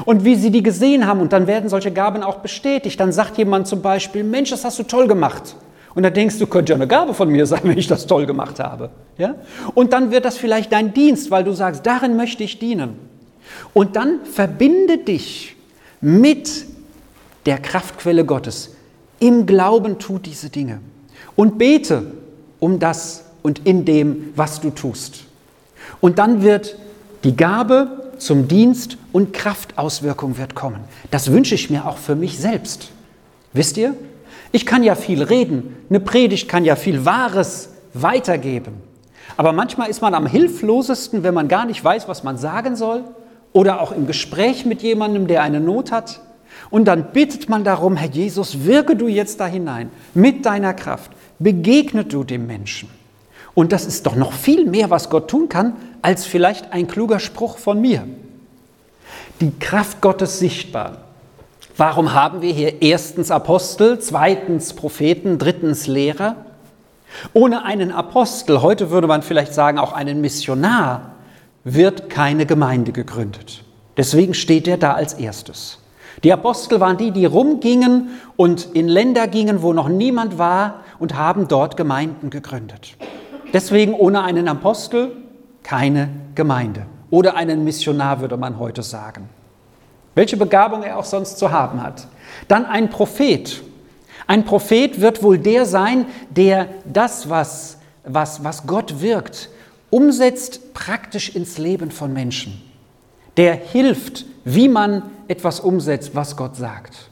Und 0.04 0.24
wie 0.24 0.36
sie 0.36 0.50
die 0.50 0.62
gesehen 0.62 1.06
haben, 1.06 1.20
und 1.20 1.32
dann 1.32 1.46
werden 1.46 1.68
solche 1.68 1.90
Gaben 1.90 2.22
auch 2.22 2.36
bestätigt, 2.36 3.00
dann 3.00 3.12
sagt 3.12 3.38
jemand 3.38 3.66
zum 3.66 3.82
Beispiel, 3.82 4.22
Mensch, 4.22 4.50
das 4.50 4.64
hast 4.64 4.78
du 4.78 4.82
toll 4.84 5.08
gemacht. 5.08 5.56
Und 5.94 6.02
dann 6.02 6.14
denkst 6.14 6.38
du, 6.38 6.46
könnte 6.46 6.72
ja 6.72 6.76
eine 6.76 6.86
Gabe 6.86 7.14
von 7.14 7.28
mir 7.30 7.46
sein, 7.46 7.60
wenn 7.64 7.78
ich 7.78 7.88
das 7.88 8.06
toll 8.06 8.26
gemacht 8.26 8.60
habe. 8.60 8.90
Ja? 9.16 9.36
Und 9.74 9.94
dann 9.94 10.10
wird 10.10 10.26
das 10.26 10.36
vielleicht 10.36 10.70
dein 10.72 10.92
Dienst, 10.92 11.30
weil 11.30 11.44
du 11.44 11.52
sagst, 11.52 11.86
darin 11.86 12.16
möchte 12.16 12.44
ich 12.44 12.58
dienen. 12.58 12.96
Und 13.72 13.96
dann 13.96 14.20
verbinde 14.24 14.98
dich 14.98 15.56
mit 16.00 16.66
der 17.46 17.58
Kraftquelle 17.58 18.24
Gottes. 18.24 18.76
Im 19.18 19.46
Glauben 19.46 19.98
tut 19.98 20.26
diese 20.26 20.50
Dinge. 20.50 20.80
Und 21.36 21.56
bete 21.56 22.06
um 22.60 22.78
das 22.78 23.24
und 23.42 23.66
in 23.66 23.84
dem, 23.84 24.32
was 24.36 24.60
du 24.60 24.70
tust. 24.70 25.24
Und 26.02 26.18
dann 26.18 26.42
wird 26.42 26.76
die 27.22 27.36
Gabe 27.36 28.10
zum 28.18 28.48
Dienst 28.48 28.98
und 29.12 29.32
Kraftauswirkung 29.32 30.36
wird 30.36 30.54
kommen. 30.54 30.80
Das 31.12 31.30
wünsche 31.30 31.54
ich 31.54 31.70
mir 31.70 31.86
auch 31.86 31.96
für 31.96 32.16
mich 32.16 32.38
selbst. 32.38 32.90
Wisst 33.52 33.76
ihr? 33.76 33.94
Ich 34.50 34.66
kann 34.66 34.82
ja 34.82 34.96
viel 34.96 35.22
reden. 35.22 35.76
Eine 35.88 36.00
Predigt 36.00 36.48
kann 36.48 36.64
ja 36.64 36.74
viel 36.74 37.04
Wahres 37.04 37.70
weitergeben. 37.94 38.74
Aber 39.36 39.52
manchmal 39.52 39.88
ist 39.88 40.02
man 40.02 40.14
am 40.14 40.26
hilflosesten, 40.26 41.22
wenn 41.22 41.34
man 41.34 41.46
gar 41.46 41.66
nicht 41.66 41.82
weiß, 41.82 42.08
was 42.08 42.24
man 42.24 42.36
sagen 42.36 42.74
soll. 42.74 43.04
Oder 43.52 43.80
auch 43.80 43.92
im 43.92 44.08
Gespräch 44.08 44.66
mit 44.66 44.82
jemandem, 44.82 45.28
der 45.28 45.44
eine 45.44 45.60
Not 45.60 45.92
hat. 45.92 46.20
Und 46.68 46.86
dann 46.86 47.12
bittet 47.12 47.48
man 47.48 47.62
darum, 47.62 47.96
Herr 47.96 48.10
Jesus, 48.10 48.64
wirke 48.64 48.96
du 48.96 49.06
jetzt 49.06 49.38
da 49.38 49.46
hinein 49.46 49.90
mit 50.14 50.44
deiner 50.46 50.74
Kraft. 50.74 51.12
Begegne 51.38 52.04
du 52.04 52.24
dem 52.24 52.48
Menschen. 52.48 52.88
Und 53.54 53.72
das 53.72 53.84
ist 53.84 54.06
doch 54.06 54.16
noch 54.16 54.32
viel 54.32 54.64
mehr, 54.66 54.90
was 54.90 55.10
Gott 55.10 55.28
tun 55.28 55.48
kann, 55.48 55.74
als 56.02 56.26
vielleicht 56.26 56.72
ein 56.72 56.88
kluger 56.88 57.20
Spruch 57.20 57.58
von 57.58 57.80
mir. 57.80 58.06
Die 59.40 59.52
Kraft 59.58 60.00
Gottes 60.00 60.38
sichtbar. 60.38 60.98
Warum 61.76 62.12
haben 62.12 62.42
wir 62.42 62.52
hier 62.52 62.82
erstens 62.82 63.30
Apostel, 63.30 63.98
zweitens 63.98 64.74
Propheten, 64.74 65.38
drittens 65.38 65.86
Lehrer? 65.86 66.36
Ohne 67.32 67.64
einen 67.64 67.92
Apostel, 67.92 68.62
heute 68.62 68.90
würde 68.90 69.06
man 69.06 69.22
vielleicht 69.22 69.54
sagen 69.54 69.78
auch 69.78 69.92
einen 69.92 70.20
Missionar, 70.20 71.12
wird 71.64 72.10
keine 72.10 72.46
Gemeinde 72.46 72.92
gegründet. 72.92 73.64
Deswegen 73.96 74.34
steht 74.34 74.66
er 74.68 74.78
da 74.78 74.94
als 74.94 75.14
erstes. 75.14 75.78
Die 76.24 76.32
Apostel 76.32 76.80
waren 76.80 76.98
die, 76.98 77.10
die 77.10 77.24
rumgingen 77.24 78.10
und 78.36 78.68
in 78.74 78.88
Länder 78.88 79.26
gingen, 79.28 79.62
wo 79.62 79.72
noch 79.72 79.88
niemand 79.88 80.38
war 80.38 80.82
und 80.98 81.14
haben 81.14 81.48
dort 81.48 81.76
Gemeinden 81.76 82.30
gegründet. 82.30 82.96
Deswegen 83.52 83.94
ohne 83.94 84.22
einen 84.22 84.48
Apostel 84.48 85.21
keine 85.62 86.08
Gemeinde 86.34 86.86
oder 87.10 87.36
einen 87.36 87.62
Missionar 87.64 88.20
würde 88.20 88.36
man 88.36 88.58
heute 88.58 88.82
sagen. 88.82 89.28
Welche 90.14 90.36
Begabung 90.36 90.82
er 90.82 90.98
auch 90.98 91.04
sonst 91.04 91.38
zu 91.38 91.50
haben 91.50 91.82
hat. 91.82 92.06
Dann 92.48 92.66
ein 92.66 92.90
Prophet. 92.90 93.62
Ein 94.26 94.44
Prophet 94.44 95.00
wird 95.00 95.22
wohl 95.22 95.38
der 95.38 95.66
sein, 95.66 96.06
der 96.30 96.68
das, 96.84 97.28
was, 97.28 97.78
was, 98.04 98.44
was 98.44 98.66
Gott 98.66 99.00
wirkt, 99.00 99.48
umsetzt 99.90 100.74
praktisch 100.74 101.34
ins 101.34 101.58
Leben 101.58 101.90
von 101.90 102.12
Menschen. 102.12 102.62
Der 103.36 103.54
hilft, 103.54 104.24
wie 104.44 104.68
man 104.68 105.02
etwas 105.28 105.60
umsetzt, 105.60 106.14
was 106.14 106.36
Gott 106.36 106.56
sagt. 106.56 107.10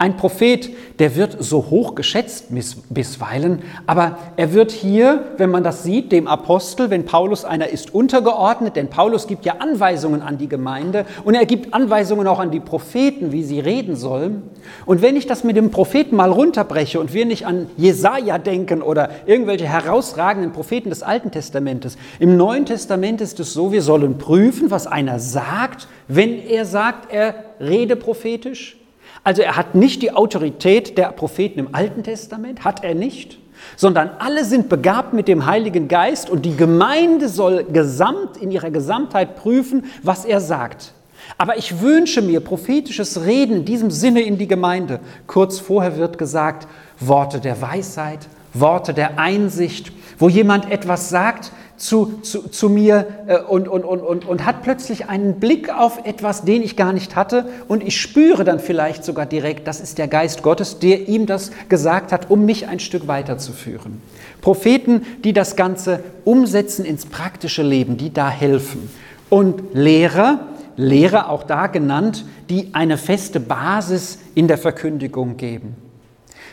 Ein 0.00 0.16
Prophet, 0.16 0.70
der 0.98 1.14
wird 1.14 1.36
so 1.40 1.66
hoch 1.68 1.94
geschätzt 1.94 2.46
bisweilen, 2.88 3.60
aber 3.86 4.16
er 4.36 4.54
wird 4.54 4.72
hier, 4.72 5.26
wenn 5.36 5.50
man 5.50 5.62
das 5.62 5.82
sieht, 5.82 6.10
dem 6.10 6.26
Apostel, 6.26 6.88
wenn 6.88 7.04
Paulus 7.04 7.44
einer 7.44 7.68
ist, 7.68 7.94
untergeordnet, 7.94 8.76
denn 8.76 8.88
Paulus 8.88 9.26
gibt 9.26 9.44
ja 9.44 9.56
Anweisungen 9.58 10.22
an 10.22 10.38
die 10.38 10.48
Gemeinde 10.48 11.04
und 11.22 11.34
er 11.34 11.44
gibt 11.44 11.74
Anweisungen 11.74 12.26
auch 12.28 12.38
an 12.38 12.50
die 12.50 12.60
Propheten, 12.60 13.30
wie 13.30 13.42
sie 13.42 13.60
reden 13.60 13.94
sollen. 13.94 14.44
Und 14.86 15.02
wenn 15.02 15.16
ich 15.16 15.26
das 15.26 15.44
mit 15.44 15.58
dem 15.58 15.70
Propheten 15.70 16.16
mal 16.16 16.32
runterbreche 16.32 16.98
und 16.98 17.12
wir 17.12 17.26
nicht 17.26 17.46
an 17.46 17.66
Jesaja 17.76 18.38
denken 18.38 18.80
oder 18.80 19.10
irgendwelche 19.26 19.66
herausragenden 19.66 20.52
Propheten 20.52 20.88
des 20.88 21.02
Alten 21.02 21.30
Testamentes, 21.30 21.98
im 22.18 22.38
Neuen 22.38 22.64
Testament 22.64 23.20
ist 23.20 23.38
es 23.38 23.52
so, 23.52 23.70
wir 23.70 23.82
sollen 23.82 24.16
prüfen, 24.16 24.70
was 24.70 24.86
einer 24.86 25.18
sagt, 25.18 25.88
wenn 26.08 26.38
er 26.38 26.64
sagt, 26.64 27.12
er 27.12 27.34
rede 27.60 27.96
prophetisch 27.96 28.79
also 29.24 29.42
er 29.42 29.56
hat 29.56 29.74
nicht 29.74 30.02
die 30.02 30.12
Autorität 30.12 30.96
der 30.96 31.12
Propheten 31.12 31.58
im 31.58 31.74
Alten 31.74 32.02
Testament, 32.02 32.64
hat 32.64 32.84
er 32.84 32.94
nicht, 32.94 33.38
sondern 33.76 34.10
alle 34.18 34.44
sind 34.44 34.68
begabt 34.68 35.12
mit 35.12 35.28
dem 35.28 35.46
Heiligen 35.46 35.88
Geist 35.88 36.30
und 36.30 36.44
die 36.44 36.56
Gemeinde 36.56 37.28
soll 37.28 37.64
gesamt 37.64 38.36
in 38.38 38.50
ihrer 38.50 38.70
Gesamtheit 38.70 39.36
prüfen, 39.36 39.84
was 40.02 40.24
er 40.24 40.40
sagt. 40.40 40.94
Aber 41.38 41.58
ich 41.58 41.80
wünsche 41.80 42.22
mir 42.22 42.40
prophetisches 42.40 43.24
Reden 43.24 43.58
in 43.58 43.64
diesem 43.64 43.90
Sinne 43.90 44.22
in 44.22 44.38
die 44.38 44.48
Gemeinde. 44.48 45.00
Kurz 45.26 45.58
vorher 45.58 45.96
wird 45.96 46.18
gesagt, 46.18 46.66
Worte 46.98 47.40
der 47.40 47.60
Weisheit, 47.60 48.26
Worte 48.52 48.94
der 48.94 49.18
Einsicht, 49.18 49.92
wo 50.18 50.28
jemand 50.28 50.70
etwas 50.70 51.08
sagt, 51.08 51.52
zu, 51.80 52.20
zu, 52.20 52.48
zu 52.48 52.68
mir 52.68 53.06
äh, 53.26 53.38
und, 53.38 53.66
und, 53.66 53.84
und, 53.84 54.00
und, 54.00 54.26
und 54.26 54.44
hat 54.44 54.62
plötzlich 54.62 55.08
einen 55.08 55.40
Blick 55.40 55.70
auf 55.74 56.04
etwas, 56.04 56.44
den 56.44 56.62
ich 56.62 56.76
gar 56.76 56.92
nicht 56.92 57.16
hatte 57.16 57.46
und 57.68 57.82
ich 57.82 57.98
spüre 57.98 58.44
dann 58.44 58.60
vielleicht 58.60 59.02
sogar 59.02 59.24
direkt, 59.24 59.66
das 59.66 59.80
ist 59.80 59.96
der 59.96 60.06
Geist 60.06 60.42
Gottes, 60.42 60.78
der 60.78 61.08
ihm 61.08 61.24
das 61.24 61.50
gesagt 61.70 62.12
hat, 62.12 62.30
um 62.30 62.44
mich 62.44 62.68
ein 62.68 62.80
Stück 62.80 63.08
weiterzuführen. 63.08 64.02
Propheten, 64.42 65.06
die 65.24 65.32
das 65.32 65.56
Ganze 65.56 66.04
umsetzen 66.24 66.84
ins 66.84 67.06
praktische 67.06 67.62
Leben, 67.62 67.96
die 67.96 68.12
da 68.12 68.28
helfen. 68.28 68.90
Und 69.30 69.62
Lehrer, 69.72 70.48
Lehrer 70.76 71.30
auch 71.30 71.44
da 71.44 71.66
genannt, 71.66 72.26
die 72.50 72.68
eine 72.74 72.98
feste 72.98 73.40
Basis 73.40 74.18
in 74.34 74.48
der 74.48 74.58
Verkündigung 74.58 75.38
geben 75.38 75.76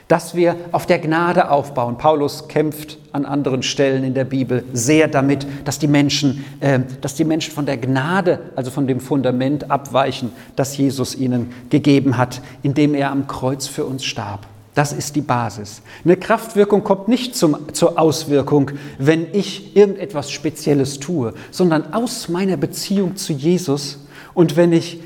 dass 0.07 0.35
wir 0.35 0.55
auf 0.71 0.85
der 0.85 0.99
Gnade 0.99 1.51
aufbauen. 1.51 1.97
Paulus 1.97 2.47
kämpft 2.47 2.97
an 3.11 3.25
anderen 3.25 3.63
Stellen 3.63 4.03
in 4.03 4.13
der 4.13 4.23
Bibel 4.23 4.63
sehr 4.73 5.07
damit, 5.07 5.45
dass 5.65 5.79
die 5.79 5.87
Menschen, 5.87 6.45
äh, 6.59 6.79
dass 7.01 7.15
die 7.15 7.25
Menschen 7.25 7.53
von 7.53 7.65
der 7.65 7.77
Gnade, 7.77 8.39
also 8.55 8.71
von 8.71 8.87
dem 8.87 8.99
Fundament 8.99 9.69
abweichen, 9.69 10.31
das 10.55 10.77
Jesus 10.77 11.15
ihnen 11.15 11.51
gegeben 11.69 12.17
hat, 12.17 12.41
indem 12.63 12.93
er 12.93 13.11
am 13.11 13.27
Kreuz 13.27 13.67
für 13.67 13.85
uns 13.85 14.05
starb. 14.05 14.45
Das 14.75 14.93
ist 14.93 15.15
die 15.15 15.21
Basis. 15.21 15.81
Eine 16.05 16.17
Kraftwirkung 16.17 16.83
kommt 16.83 17.07
nicht 17.07 17.35
zum, 17.35 17.73
zur 17.73 17.99
Auswirkung, 17.99 18.71
wenn 18.99 19.25
ich 19.33 19.75
irgendetwas 19.75 20.29
Spezielles 20.29 20.99
tue, 20.99 21.33
sondern 21.49 21.93
aus 21.93 22.29
meiner 22.29 22.57
Beziehung 22.57 23.15
zu 23.15 23.33
Jesus 23.33 24.05
und 24.35 24.55
wenn 24.55 24.71
ich 24.71 24.99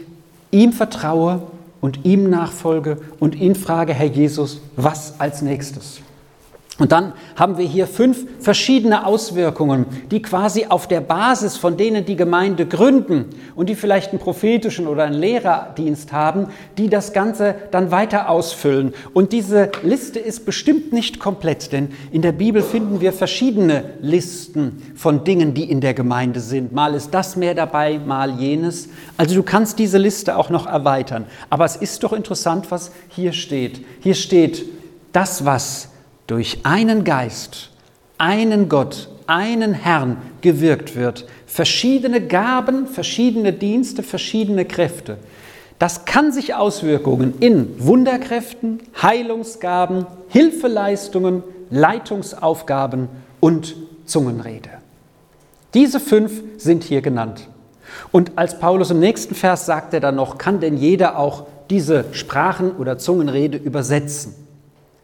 ihm 0.51 0.73
vertraue 0.73 1.43
und 1.81 2.05
ihm 2.05 2.29
nachfolge 2.29 2.99
und 3.19 3.35
ihn 3.35 3.55
frage, 3.55 3.93
Herr 3.93 4.07
Jesus, 4.07 4.61
was 4.75 5.19
als 5.19 5.41
nächstes? 5.41 6.01
Und 6.79 6.91
dann 6.93 7.13
haben 7.35 7.57
wir 7.57 7.65
hier 7.65 7.85
fünf 7.85 8.25
verschiedene 8.39 9.05
Auswirkungen, 9.05 9.85
die 10.09 10.21
quasi 10.21 10.65
auf 10.67 10.87
der 10.87 11.01
Basis 11.01 11.57
von 11.57 11.77
denen 11.77 12.05
die 12.05 12.15
Gemeinde 12.15 12.65
gründen 12.65 13.25
und 13.55 13.69
die 13.69 13.75
vielleicht 13.75 14.11
einen 14.11 14.19
prophetischen 14.19 14.87
oder 14.87 15.03
einen 15.03 15.19
Lehrerdienst 15.19 16.11
haben, 16.11 16.47
die 16.77 16.89
das 16.89 17.13
Ganze 17.13 17.55
dann 17.69 17.91
weiter 17.91 18.29
ausfüllen. 18.29 18.93
Und 19.13 19.31
diese 19.33 19.69
Liste 19.83 20.17
ist 20.17 20.45
bestimmt 20.45 20.91
nicht 20.93 21.19
komplett, 21.19 21.71
denn 21.71 21.89
in 22.11 22.21
der 22.21 22.31
Bibel 22.31 22.63
finden 22.63 23.01
wir 23.01 23.13
verschiedene 23.13 23.83
Listen 24.01 24.81
von 24.95 25.23
Dingen, 25.23 25.53
die 25.53 25.69
in 25.69 25.81
der 25.81 25.93
Gemeinde 25.93 26.39
sind. 26.39 26.71
Mal 26.71 26.95
ist 26.95 27.13
das 27.13 27.35
mehr 27.35 27.53
dabei, 27.53 27.99
mal 27.99 28.39
jenes. 28.39 28.87
Also 29.17 29.35
du 29.35 29.43
kannst 29.43 29.77
diese 29.77 29.97
Liste 29.97 30.37
auch 30.37 30.49
noch 30.49 30.65
erweitern. 30.65 31.25
Aber 31.49 31.65
es 31.65 31.75
ist 31.75 32.01
doch 32.03 32.13
interessant, 32.13 32.71
was 32.71 32.91
hier 33.09 33.33
steht. 33.33 33.85
Hier 33.99 34.15
steht 34.15 34.65
das, 35.11 35.45
was 35.45 35.90
durch 36.31 36.59
einen 36.63 37.03
Geist, 37.03 37.71
einen 38.17 38.69
Gott, 38.69 39.09
einen 39.27 39.73
Herrn 39.73 40.15
gewirkt 40.39 40.95
wird. 40.95 41.25
Verschiedene 41.45 42.25
Gaben, 42.25 42.87
verschiedene 42.87 43.51
Dienste, 43.51 44.01
verschiedene 44.01 44.63
Kräfte. 44.63 45.17
Das 45.77 46.05
kann 46.05 46.31
sich 46.31 46.55
Auswirkungen 46.55 47.33
in 47.41 47.75
Wunderkräften, 47.85 48.79
Heilungsgaben, 49.01 50.05
Hilfeleistungen, 50.29 51.43
Leitungsaufgaben 51.69 53.09
und 53.41 53.75
Zungenrede. 54.05 54.69
Diese 55.73 55.99
fünf 55.99 56.31
sind 56.55 56.85
hier 56.85 57.01
genannt. 57.01 57.49
Und 58.13 58.37
als 58.37 58.57
Paulus 58.57 58.89
im 58.89 59.01
nächsten 59.01 59.35
Vers 59.35 59.65
sagt 59.65 59.93
er 59.93 59.99
dann 59.99 60.15
noch, 60.15 60.37
kann 60.37 60.61
denn 60.61 60.77
jeder 60.77 61.19
auch 61.19 61.45
diese 61.69 62.05
Sprachen 62.13 62.71
oder 62.77 62.97
Zungenrede 62.97 63.57
übersetzen? 63.57 64.40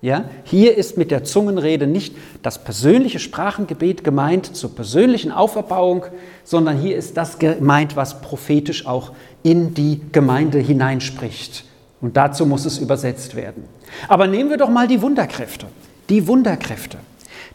Ja? 0.01 0.25
Hier 0.43 0.77
ist 0.77 0.97
mit 0.97 1.09
der 1.09 1.23
Zungenrede 1.23 1.87
nicht 1.87 2.15
das 2.43 2.63
persönliche 2.63 3.19
Sprachengebet 3.19 4.03
gemeint 4.03 4.55
zur 4.55 4.75
persönlichen 4.75 5.31
Auferbauung, 5.31 6.05
sondern 6.43 6.77
hier 6.77 6.95
ist 6.95 7.17
das 7.17 7.39
gemeint, 7.39 7.95
was 7.95 8.21
prophetisch 8.21 8.85
auch 8.85 9.13
in 9.43 9.73
die 9.73 10.01
Gemeinde 10.11 10.59
hineinspricht. 10.59 11.65
Und 11.99 12.15
dazu 12.15 12.45
muss 12.45 12.65
es 12.65 12.77
übersetzt 12.77 13.35
werden. 13.35 13.63
Aber 14.07 14.27
nehmen 14.27 14.49
wir 14.49 14.57
doch 14.57 14.69
mal 14.69 14.87
die 14.87 15.01
Wunderkräfte. 15.01 15.65
Die 16.09 16.27
Wunderkräfte. 16.27 16.99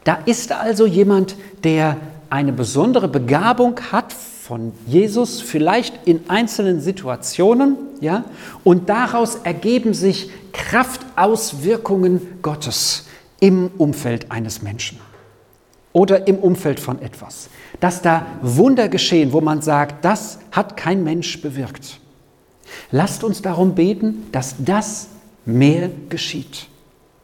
Da 0.03 0.19
ist 0.25 0.51
also 0.51 0.85
jemand, 0.85 1.37
der 1.63 1.97
eine 2.29 2.53
besondere 2.53 3.07
Begabung 3.07 3.79
hat 3.93 4.13
von 4.43 4.73
Jesus, 4.89 5.41
vielleicht 5.41 6.05
in 6.05 6.29
einzelnen 6.29 6.81
Situationen, 6.81 7.77
ja, 8.01 8.25
und 8.65 8.89
daraus 8.89 9.37
ergeben 9.37 9.95
sich 9.95 10.31
Kraftauswirkungen 10.53 12.43
Gottes 12.43 13.07
im 13.39 13.71
Umfeld 13.79 14.33
eines 14.33 14.61
Menschen 14.61 14.99
oder 15.93 16.27
im 16.27 16.39
Umfeld 16.39 16.81
von 16.81 17.01
etwas. 17.01 17.51
Dass 17.79 18.03
da 18.03 18.27
Wunder 18.43 18.89
geschehen, 18.89 19.33
wo 19.33 19.41
man 19.41 19.63
sagt, 19.63 20.05
das 20.05 20.41
hat 20.51 20.77
kein 20.77 21.05
Mensch 21.05 21.41
bewirkt. 21.41 22.01
Lasst 22.91 23.23
uns 23.23 23.43
darum 23.43 23.77
beten, 23.77 24.27
dass 24.33 24.57
das 24.59 25.07
mehr 25.45 25.89
geschieht. 26.09 26.67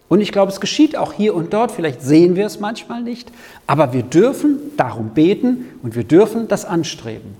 Und 0.08 0.20
ich 0.20 0.32
glaube, 0.32 0.50
es 0.50 0.60
geschieht 0.60 0.96
auch 0.96 1.12
hier 1.12 1.34
und 1.34 1.52
dort, 1.52 1.70
vielleicht 1.70 2.02
sehen 2.02 2.34
wir 2.34 2.46
es 2.46 2.60
manchmal 2.60 3.02
nicht, 3.02 3.30
aber 3.66 3.92
wir 3.92 4.02
dürfen 4.02 4.58
darum 4.76 5.10
beten 5.10 5.66
und 5.82 5.94
wir 5.96 6.04
dürfen 6.04 6.48
das 6.48 6.64
anstreben. 6.64 7.36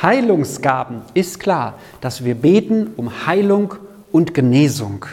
Heilungsgaben 0.00 1.02
ist 1.14 1.40
klar, 1.40 1.74
dass 2.00 2.24
wir 2.24 2.34
beten 2.34 2.92
um 2.96 3.26
Heilung 3.26 3.74
und 4.10 4.32
Genesung. 4.32 5.04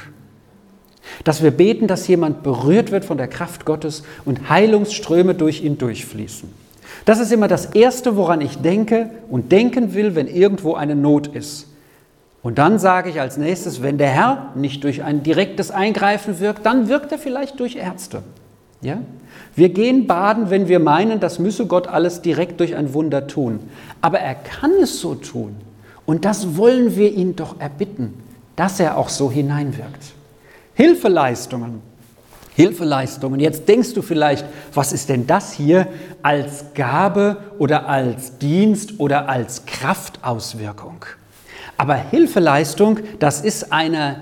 Dass 1.23 1.43
wir 1.43 1.51
beten, 1.51 1.87
dass 1.87 2.07
jemand 2.07 2.43
berührt 2.43 2.91
wird 2.91 3.03
von 3.03 3.17
der 3.17 3.27
Kraft 3.27 3.65
Gottes 3.65 4.03
und 4.23 4.49
Heilungsströme 4.49 5.35
durch 5.35 5.63
ihn 5.63 5.77
durchfließen. 5.77 6.49
Das 7.03 7.19
ist 7.19 7.31
immer 7.31 7.47
das 7.47 7.67
Erste, 7.67 8.15
woran 8.15 8.41
ich 8.41 8.57
denke 8.57 9.09
und 9.29 9.51
denken 9.51 9.93
will, 9.93 10.15
wenn 10.15 10.27
irgendwo 10.27 10.75
eine 10.75 10.95
Not 10.95 11.27
ist. 11.27 11.67
Und 12.45 12.59
dann 12.59 12.77
sage 12.77 13.09
ich 13.09 13.19
als 13.19 13.37
nächstes, 13.37 13.81
wenn 13.81 13.97
der 13.97 14.09
Herr 14.09 14.51
nicht 14.53 14.83
durch 14.83 15.01
ein 15.01 15.23
direktes 15.23 15.71
Eingreifen 15.71 16.39
wirkt, 16.39 16.63
dann 16.63 16.89
wirkt 16.89 17.11
er 17.11 17.17
vielleicht 17.17 17.59
durch 17.59 17.75
Ärzte. 17.75 18.21
Ja? 18.81 18.99
Wir 19.55 19.69
gehen 19.69 20.05
baden, 20.05 20.51
wenn 20.51 20.67
wir 20.67 20.77
meinen, 20.77 21.19
das 21.19 21.39
müsse 21.39 21.65
Gott 21.65 21.87
alles 21.87 22.21
direkt 22.21 22.59
durch 22.59 22.75
ein 22.75 22.93
Wunder 22.93 23.25
tun. 23.25 23.61
Aber 23.99 24.19
er 24.19 24.35
kann 24.35 24.69
es 24.79 24.99
so 24.99 25.15
tun. 25.15 25.55
Und 26.05 26.23
das 26.23 26.55
wollen 26.55 26.95
wir 26.95 27.11
ihn 27.13 27.35
doch 27.35 27.59
erbitten, 27.59 28.13
dass 28.55 28.79
er 28.79 28.99
auch 28.99 29.09
so 29.09 29.31
hineinwirkt. 29.31 30.13
Hilfeleistungen. 30.75 31.81
Hilfeleistungen. 32.55 33.39
Jetzt 33.39 33.67
denkst 33.67 33.95
du 33.95 34.03
vielleicht, 34.03 34.45
was 34.71 34.93
ist 34.93 35.09
denn 35.09 35.25
das 35.25 35.51
hier 35.51 35.87
als 36.21 36.75
Gabe 36.75 37.37
oder 37.57 37.89
als 37.89 38.37
Dienst 38.37 38.99
oder 38.99 39.29
als 39.29 39.65
Kraftauswirkung? 39.65 41.05
Aber 41.77 41.95
Hilfeleistung, 41.95 42.99
das 43.19 43.41
ist 43.41 43.71
einer, 43.71 44.17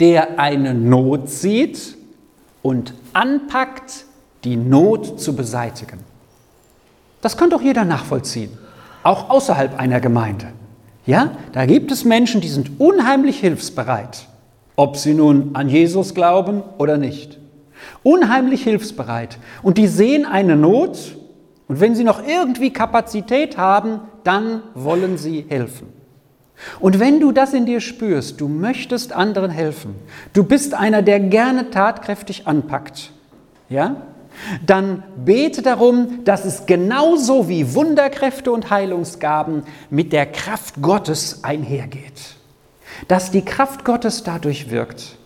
der 0.00 0.38
eine 0.38 0.74
Not 0.74 1.28
sieht 1.28 1.96
und 2.62 2.94
anpackt, 3.12 4.06
die 4.44 4.56
Not 4.56 5.20
zu 5.20 5.36
beseitigen. 5.36 6.00
Das 7.20 7.36
kann 7.36 7.50
doch 7.50 7.62
jeder 7.62 7.84
nachvollziehen, 7.84 8.58
auch 9.02 9.30
außerhalb 9.30 9.78
einer 9.78 10.00
Gemeinde. 10.00 10.48
Ja, 11.06 11.32
da 11.52 11.66
gibt 11.66 11.92
es 11.92 12.04
Menschen, 12.04 12.40
die 12.40 12.48
sind 12.48 12.80
unheimlich 12.80 13.38
hilfsbereit, 13.40 14.26
ob 14.76 14.96
sie 14.96 15.14
nun 15.14 15.50
an 15.54 15.68
Jesus 15.68 16.14
glauben 16.14 16.62
oder 16.78 16.96
nicht. 16.96 17.38
Unheimlich 18.02 18.64
hilfsbereit. 18.64 19.38
Und 19.62 19.76
die 19.76 19.86
sehen 19.86 20.24
eine 20.24 20.56
Not 20.56 21.16
und 21.68 21.80
wenn 21.80 21.94
sie 21.94 22.04
noch 22.04 22.26
irgendwie 22.26 22.72
Kapazität 22.72 23.56
haben, 23.58 24.00
dann 24.22 24.62
wollen 24.74 25.18
sie 25.18 25.44
helfen. 25.48 25.88
Und 26.80 27.00
wenn 27.00 27.20
du 27.20 27.32
das 27.32 27.52
in 27.52 27.66
dir 27.66 27.80
spürst, 27.80 28.40
du 28.40 28.48
möchtest 28.48 29.12
anderen 29.12 29.50
helfen, 29.50 29.94
du 30.32 30.44
bist 30.44 30.74
einer, 30.74 31.02
der 31.02 31.20
gerne 31.20 31.70
tatkräftig 31.70 32.46
anpackt, 32.46 33.10
ja, 33.68 33.96
dann 34.66 35.02
bete 35.24 35.62
darum, 35.62 36.24
dass 36.24 36.44
es 36.44 36.66
genauso 36.66 37.48
wie 37.48 37.74
Wunderkräfte 37.74 38.52
und 38.52 38.70
Heilungsgaben 38.70 39.62
mit 39.90 40.12
der 40.12 40.26
Kraft 40.26 40.82
Gottes 40.82 41.44
einhergeht. 41.44 42.36
Dass 43.08 43.30
die 43.30 43.44
Kraft 43.44 43.84
Gottes 43.84 44.22
dadurch 44.22 44.70
wirkt. 44.70 45.16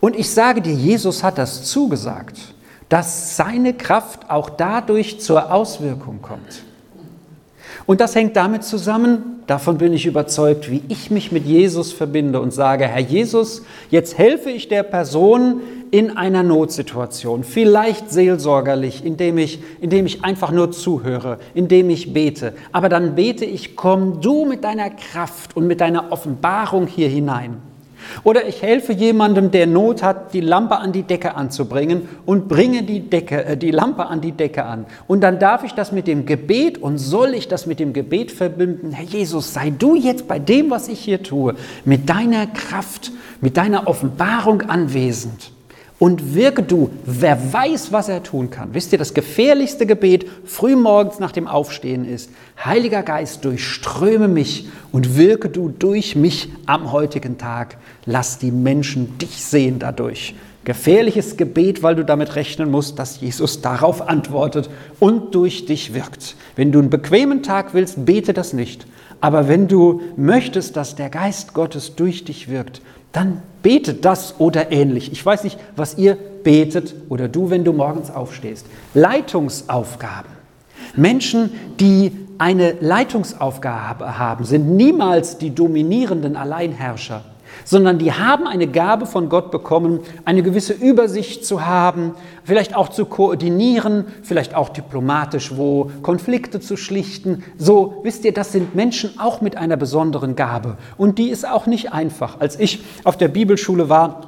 Und 0.00 0.16
ich 0.16 0.30
sage 0.30 0.60
dir, 0.60 0.74
Jesus 0.74 1.22
hat 1.22 1.38
das 1.38 1.64
zugesagt, 1.64 2.38
dass 2.88 3.36
seine 3.36 3.74
Kraft 3.74 4.30
auch 4.30 4.50
dadurch 4.50 5.20
zur 5.20 5.52
Auswirkung 5.52 6.20
kommt. 6.20 6.62
Und 7.86 8.00
das 8.00 8.14
hängt 8.14 8.36
damit 8.36 8.64
zusammen, 8.64 9.33
davon 9.46 9.78
bin 9.78 9.92
ich 9.92 10.06
überzeugt, 10.06 10.70
wie 10.70 10.82
ich 10.88 11.10
mich 11.10 11.32
mit 11.32 11.44
Jesus 11.44 11.92
verbinde 11.92 12.40
und 12.40 12.52
sage, 12.52 12.86
Herr 12.86 13.00
Jesus, 13.00 13.62
jetzt 13.90 14.18
helfe 14.18 14.50
ich 14.50 14.68
der 14.68 14.82
Person 14.82 15.60
in 15.90 16.16
einer 16.16 16.42
Notsituation, 16.42 17.44
vielleicht 17.44 18.10
seelsorgerlich, 18.10 19.04
indem 19.04 19.38
ich, 19.38 19.60
indem 19.80 20.06
ich 20.06 20.24
einfach 20.24 20.50
nur 20.50 20.72
zuhöre, 20.72 21.38
indem 21.54 21.88
ich 21.90 22.12
bete. 22.12 22.54
Aber 22.72 22.88
dann 22.88 23.14
bete 23.14 23.44
ich, 23.44 23.76
komm 23.76 24.20
du 24.20 24.44
mit 24.44 24.64
deiner 24.64 24.90
Kraft 24.90 25.56
und 25.56 25.66
mit 25.66 25.80
deiner 25.80 26.10
Offenbarung 26.10 26.86
hier 26.86 27.08
hinein. 27.08 27.73
Oder 28.22 28.46
ich 28.46 28.62
helfe 28.62 28.92
jemandem, 28.92 29.50
der 29.50 29.66
Not 29.66 30.02
hat, 30.02 30.34
die 30.34 30.40
Lampe 30.40 30.76
an 30.76 30.92
die 30.92 31.02
Decke 31.02 31.34
anzubringen 31.34 32.08
und 32.26 32.48
bringe 32.48 32.82
die, 32.82 33.00
Decke, 33.00 33.44
äh, 33.44 33.56
die 33.56 33.70
Lampe 33.70 34.06
an 34.06 34.20
die 34.20 34.32
Decke 34.32 34.64
an. 34.64 34.86
Und 35.06 35.22
dann 35.22 35.38
darf 35.38 35.64
ich 35.64 35.72
das 35.72 35.92
mit 35.92 36.06
dem 36.06 36.26
Gebet 36.26 36.78
und 36.78 36.98
soll 36.98 37.34
ich 37.34 37.48
das 37.48 37.66
mit 37.66 37.80
dem 37.80 37.92
Gebet 37.92 38.30
verbinden. 38.30 38.92
Herr 38.92 39.04
Jesus, 39.04 39.54
sei 39.54 39.70
du 39.70 39.94
jetzt 39.94 40.28
bei 40.28 40.38
dem, 40.38 40.70
was 40.70 40.88
ich 40.88 41.00
hier 41.00 41.22
tue, 41.22 41.54
mit 41.84 42.08
deiner 42.08 42.46
Kraft, 42.46 43.12
mit 43.40 43.56
deiner 43.56 43.86
Offenbarung 43.86 44.62
anwesend 44.62 45.53
und 46.04 46.34
wirke 46.34 46.62
du, 46.62 46.90
wer 47.06 47.54
weiß, 47.54 47.90
was 47.90 48.10
er 48.10 48.22
tun 48.22 48.50
kann. 48.50 48.74
Wisst 48.74 48.92
ihr, 48.92 48.98
das 48.98 49.14
gefährlichste 49.14 49.86
Gebet 49.86 50.26
frühmorgens 50.44 51.18
nach 51.18 51.32
dem 51.32 51.48
Aufstehen 51.48 52.04
ist, 52.04 52.28
Heiliger 52.62 53.02
Geist, 53.02 53.42
durchströme 53.46 54.28
mich 54.28 54.68
und 54.92 55.16
wirke 55.16 55.48
du 55.48 55.70
durch 55.70 56.14
mich 56.14 56.50
am 56.66 56.92
heutigen 56.92 57.38
Tag. 57.38 57.78
Lass 58.04 58.36
die 58.38 58.50
Menschen 58.50 59.16
dich 59.16 59.42
sehen 59.42 59.78
dadurch. 59.78 60.34
Gefährliches 60.64 61.38
Gebet, 61.38 61.82
weil 61.82 61.94
du 61.94 62.04
damit 62.04 62.36
rechnen 62.36 62.70
musst, 62.70 62.98
dass 62.98 63.22
Jesus 63.22 63.62
darauf 63.62 64.06
antwortet 64.06 64.68
und 65.00 65.34
durch 65.34 65.64
dich 65.64 65.94
wirkt. 65.94 66.36
Wenn 66.54 66.70
du 66.70 66.80
einen 66.80 66.90
bequemen 66.90 67.42
Tag 67.42 67.72
willst, 67.72 68.04
bete 68.04 68.34
das 68.34 68.52
nicht. 68.52 68.86
Aber 69.22 69.48
wenn 69.48 69.68
du 69.68 70.02
möchtest, 70.18 70.76
dass 70.76 70.96
der 70.96 71.08
Geist 71.08 71.54
Gottes 71.54 71.96
durch 71.96 72.24
dich 72.24 72.50
wirkt, 72.50 72.82
dann 73.14 73.40
betet 73.62 74.04
das 74.04 74.34
oder 74.38 74.70
ähnlich. 74.70 75.10
Ich 75.10 75.24
weiß 75.24 75.44
nicht, 75.44 75.58
was 75.76 75.96
ihr 75.96 76.16
betet 76.16 76.94
oder 77.08 77.28
du, 77.28 77.48
wenn 77.48 77.64
du 77.64 77.72
morgens 77.72 78.10
aufstehst. 78.10 78.66
Leitungsaufgaben. 78.92 80.30
Menschen, 80.96 81.50
die 81.80 82.12
eine 82.36 82.72
Leitungsaufgabe 82.80 84.18
haben, 84.18 84.44
sind 84.44 84.76
niemals 84.76 85.38
die 85.38 85.54
dominierenden 85.54 86.36
Alleinherrscher. 86.36 87.24
Sondern 87.64 87.98
die 87.98 88.12
haben 88.12 88.46
eine 88.46 88.66
Gabe 88.66 89.06
von 89.06 89.28
Gott 89.28 89.50
bekommen, 89.50 90.00
eine 90.24 90.42
gewisse 90.42 90.72
Übersicht 90.72 91.46
zu 91.46 91.64
haben, 91.64 92.14
vielleicht 92.44 92.74
auch 92.74 92.88
zu 92.88 93.06
koordinieren, 93.06 94.06
vielleicht 94.22 94.54
auch 94.54 94.68
diplomatisch 94.68 95.56
wo 95.56 95.90
Konflikte 96.02 96.60
zu 96.60 96.76
schlichten. 96.76 97.44
So, 97.56 98.00
wisst 98.02 98.24
ihr, 98.24 98.32
das 98.32 98.52
sind 98.52 98.74
Menschen 98.74 99.18
auch 99.18 99.40
mit 99.40 99.56
einer 99.56 99.76
besonderen 99.76 100.36
Gabe. 100.36 100.76
Und 100.96 101.18
die 101.18 101.28
ist 101.28 101.48
auch 101.48 101.66
nicht 101.66 101.92
einfach. 101.92 102.40
Als 102.40 102.58
ich 102.58 102.84
auf 103.04 103.16
der 103.16 103.28
Bibelschule 103.28 103.88
war, 103.88 104.26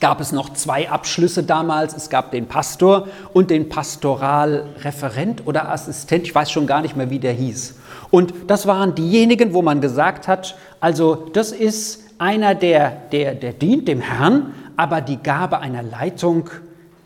gab 0.00 0.20
es 0.20 0.32
noch 0.32 0.52
zwei 0.52 0.90
Abschlüsse 0.90 1.42
damals. 1.42 1.94
Es 1.96 2.10
gab 2.10 2.30
den 2.30 2.46
Pastor 2.46 3.08
und 3.32 3.50
den 3.50 3.68
Pastoralreferent 3.68 5.46
oder 5.46 5.70
Assistent. 5.70 6.24
Ich 6.24 6.34
weiß 6.34 6.50
schon 6.50 6.66
gar 6.66 6.82
nicht 6.82 6.96
mehr, 6.96 7.10
wie 7.10 7.18
der 7.18 7.32
hieß. 7.32 7.76
Und 8.10 8.34
das 8.46 8.66
waren 8.66 8.94
diejenigen, 8.94 9.54
wo 9.54 9.62
man 9.62 9.80
gesagt 9.80 10.28
hat, 10.28 10.56
also 10.80 11.26
das 11.32 11.52
ist 11.52 12.04
einer, 12.18 12.54
der, 12.54 12.90
der, 13.12 13.34
der 13.34 13.52
dient 13.52 13.88
dem 13.88 14.00
Herrn, 14.00 14.54
aber 14.76 15.00
die 15.00 15.18
Gabe 15.18 15.60
einer 15.60 15.82
Leitung, 15.82 16.50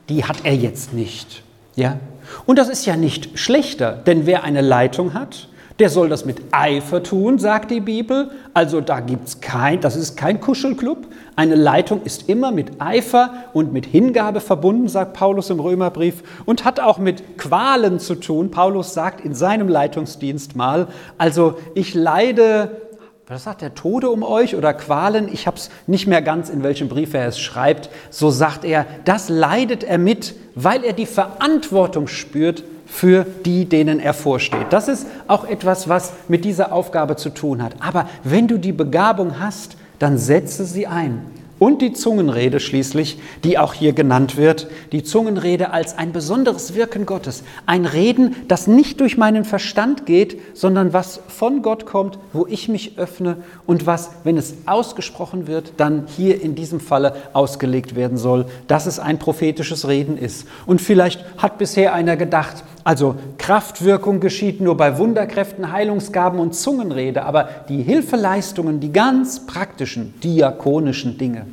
die 0.08 0.24
hat 0.24 0.44
er 0.44 0.54
jetzt 0.54 0.92
nicht. 0.92 1.42
Ja? 1.76 1.98
Und 2.46 2.58
das 2.58 2.68
ist 2.68 2.86
ja 2.86 2.96
nicht 2.96 3.38
schlechter, 3.38 3.92
denn 3.92 4.26
wer 4.26 4.44
eine 4.44 4.60
Leitung 4.60 5.14
hat, 5.14 5.48
der 5.80 5.88
soll 5.88 6.10
das 6.10 6.26
mit 6.26 6.42
Eifer 6.52 7.02
tun, 7.02 7.38
sagt 7.38 7.70
die 7.70 7.80
Bibel. 7.80 8.30
Also 8.52 8.82
da 8.82 9.00
gibt 9.00 9.28
es 9.28 9.40
kein, 9.40 9.80
das 9.80 9.96
ist 9.96 10.14
kein 10.14 10.38
Kuschelclub. 10.38 11.06
Eine 11.36 11.54
Leitung 11.54 12.02
ist 12.02 12.28
immer 12.28 12.52
mit 12.52 12.82
Eifer 12.82 13.30
und 13.54 13.72
mit 13.72 13.86
Hingabe 13.86 14.40
verbunden, 14.40 14.88
sagt 14.88 15.14
Paulus 15.14 15.48
im 15.48 15.58
Römerbrief, 15.58 16.22
und 16.44 16.66
hat 16.66 16.80
auch 16.80 16.98
mit 16.98 17.38
Qualen 17.38 17.98
zu 17.98 18.16
tun. 18.16 18.50
Paulus 18.50 18.92
sagt 18.92 19.24
in 19.24 19.34
seinem 19.34 19.68
Leitungsdienst 19.68 20.54
mal, 20.54 20.88
also 21.16 21.54
ich 21.74 21.94
leide 21.94 22.89
was 23.30 23.44
sagt 23.44 23.62
der 23.62 23.76
Tode 23.76 24.10
um 24.10 24.24
euch 24.24 24.56
oder 24.56 24.74
Qualen? 24.74 25.32
Ich 25.32 25.46
habe 25.46 25.56
es 25.56 25.70
nicht 25.86 26.08
mehr 26.08 26.20
ganz, 26.20 26.50
in 26.50 26.64
welchem 26.64 26.88
Brief 26.88 27.14
er 27.14 27.28
es 27.28 27.38
schreibt. 27.38 27.88
So 28.10 28.28
sagt 28.28 28.64
er, 28.64 28.86
das 29.04 29.28
leidet 29.28 29.84
er 29.84 29.98
mit, 29.98 30.34
weil 30.56 30.82
er 30.82 30.94
die 30.94 31.06
Verantwortung 31.06 32.08
spürt 32.08 32.64
für 32.86 33.24
die, 33.44 33.66
denen 33.66 34.00
er 34.00 34.14
vorsteht. 34.14 34.66
Das 34.70 34.88
ist 34.88 35.06
auch 35.28 35.44
etwas, 35.44 35.88
was 35.88 36.12
mit 36.26 36.44
dieser 36.44 36.72
Aufgabe 36.72 37.14
zu 37.14 37.30
tun 37.30 37.62
hat. 37.62 37.74
Aber 37.78 38.08
wenn 38.24 38.48
du 38.48 38.58
die 38.58 38.72
Begabung 38.72 39.38
hast, 39.38 39.76
dann 40.00 40.18
setze 40.18 40.64
sie 40.64 40.88
ein 40.88 41.24
und 41.60 41.82
die 41.82 41.92
Zungenrede 41.92 42.58
schließlich, 42.58 43.20
die 43.44 43.58
auch 43.58 43.74
hier 43.74 43.92
genannt 43.92 44.36
wird, 44.36 44.68
die 44.90 45.04
Zungenrede 45.04 45.70
als 45.70 45.96
ein 45.96 46.10
besonderes 46.10 46.74
Wirken 46.74 47.06
Gottes, 47.06 47.44
ein 47.66 47.84
Reden, 47.84 48.34
das 48.48 48.66
nicht 48.66 48.98
durch 48.98 49.16
meinen 49.16 49.44
Verstand 49.44 50.06
geht, 50.06 50.40
sondern 50.54 50.92
was 50.92 51.20
von 51.28 51.62
Gott 51.62 51.86
kommt, 51.86 52.18
wo 52.32 52.46
ich 52.48 52.68
mich 52.68 52.98
öffne 52.98 53.36
und 53.66 53.86
was, 53.86 54.10
wenn 54.24 54.38
es 54.38 54.54
ausgesprochen 54.64 55.46
wird, 55.46 55.74
dann 55.76 56.06
hier 56.16 56.42
in 56.42 56.54
diesem 56.54 56.80
Falle 56.80 57.14
ausgelegt 57.34 57.94
werden 57.94 58.16
soll, 58.16 58.46
dass 58.66 58.86
es 58.86 58.98
ein 58.98 59.18
prophetisches 59.18 59.86
Reden 59.86 60.16
ist. 60.16 60.48
Und 60.64 60.80
vielleicht 60.80 61.22
hat 61.36 61.58
bisher 61.58 61.92
einer 61.92 62.16
gedacht, 62.16 62.64
also 62.84 63.16
Kraftwirkung 63.36 64.20
geschieht 64.20 64.62
nur 64.62 64.78
bei 64.78 64.96
Wunderkräften, 64.96 65.70
Heilungsgaben 65.70 66.40
und 66.40 66.54
Zungenrede, 66.54 67.24
aber 67.24 67.50
die 67.68 67.82
Hilfeleistungen, 67.82 68.80
die 68.80 68.92
ganz 68.92 69.44
praktischen, 69.44 70.14
diakonischen 70.22 71.18
Dinge 71.18 71.49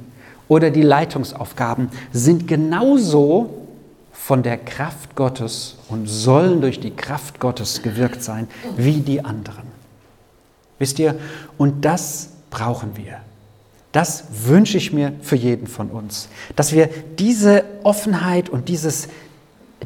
oder 0.48 0.72
die 0.72 0.82
Leitungsaufgaben 0.82 1.90
sind 2.12 2.48
genauso 2.48 3.68
von 4.12 4.44
der 4.44 4.58
Kraft 4.58 5.16
Gottes 5.16 5.78
und 5.90 6.08
sollen 6.08 6.62
durch 6.62 6.80
die 6.80 6.92
Kraft 6.92 7.40
Gottes 7.40 7.82
gewirkt 7.82 8.24
sein 8.24 8.48
wie 8.76 9.00
die 9.00 9.24
anderen. 9.24 9.68
Wisst 10.80 11.00
ihr, 11.00 11.16
und 11.58 11.86
das 11.86 12.30
brauchen 12.50 12.98
wir. 12.98 13.20
Das 13.92 14.26
wünsche 14.46 14.78
ich 14.78 14.94
mir 14.94 15.14
für 15.22 15.36
jeden 15.36 15.68
von 15.68 15.90
uns, 15.90 16.30
dass 16.56 16.74
wir 16.74 16.90
diese 17.18 17.64
Offenheit 17.84 18.50
und 18.50 18.70
dieses 18.70 19.08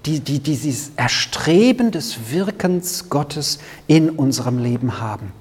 die, 0.06 0.20
die, 0.22 0.40
dieses 0.40 0.92
Erstreben 0.96 1.92
des 1.92 2.32
Wirkens 2.32 3.10
Gottes 3.10 3.60
in 3.88 4.10
unserem 4.10 4.58
Leben 4.58 5.00
haben. 5.00 5.34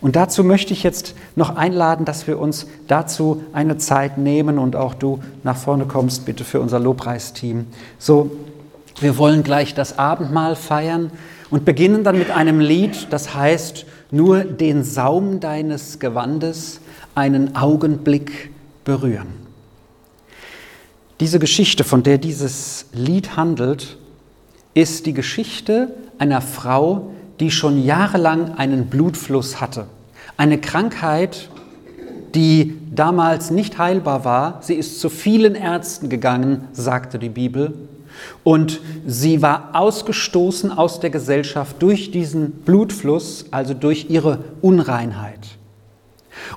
Und 0.00 0.14
dazu 0.16 0.44
möchte 0.44 0.72
ich 0.72 0.82
jetzt 0.82 1.14
noch 1.34 1.56
einladen, 1.56 2.04
dass 2.04 2.26
wir 2.26 2.38
uns 2.38 2.66
dazu 2.86 3.42
eine 3.52 3.78
Zeit 3.78 4.16
nehmen 4.16 4.58
und 4.58 4.76
auch 4.76 4.94
du 4.94 5.20
nach 5.42 5.56
vorne 5.56 5.86
kommst, 5.86 6.24
bitte 6.24 6.44
für 6.44 6.60
unser 6.60 6.78
Lobpreisteam. 6.78 7.66
So, 7.98 8.30
wir 9.00 9.18
wollen 9.18 9.42
gleich 9.42 9.74
das 9.74 9.98
Abendmahl 9.98 10.56
feiern 10.56 11.10
und 11.50 11.64
beginnen 11.64 12.04
dann 12.04 12.18
mit 12.18 12.30
einem 12.30 12.60
Lied, 12.60 13.08
das 13.10 13.34
heißt, 13.34 13.86
nur 14.10 14.44
den 14.44 14.84
Saum 14.84 15.40
deines 15.40 15.98
Gewandes 15.98 16.80
einen 17.14 17.56
Augenblick 17.56 18.50
berühren. 18.84 19.28
Diese 21.20 21.40
Geschichte, 21.40 21.82
von 21.82 22.04
der 22.04 22.18
dieses 22.18 22.86
Lied 22.92 23.36
handelt, 23.36 23.98
ist 24.74 25.06
die 25.06 25.12
Geschichte 25.12 25.92
einer 26.18 26.40
Frau, 26.40 27.10
die 27.40 27.50
schon 27.50 27.82
jahrelang 27.82 28.54
einen 28.56 28.86
Blutfluss 28.86 29.60
hatte. 29.60 29.86
Eine 30.36 30.58
Krankheit, 30.60 31.48
die 32.34 32.78
damals 32.94 33.50
nicht 33.50 33.78
heilbar 33.78 34.24
war. 34.24 34.58
Sie 34.62 34.74
ist 34.74 35.00
zu 35.00 35.08
vielen 35.08 35.54
Ärzten 35.54 36.08
gegangen, 36.08 36.68
sagte 36.72 37.18
die 37.18 37.28
Bibel. 37.28 37.74
Und 38.44 38.80
sie 39.06 39.42
war 39.42 39.70
ausgestoßen 39.74 40.72
aus 40.72 41.00
der 41.00 41.10
Gesellschaft 41.10 41.76
durch 41.80 42.10
diesen 42.10 42.50
Blutfluss, 42.50 43.46
also 43.50 43.74
durch 43.74 44.10
ihre 44.10 44.40
Unreinheit. 44.60 45.38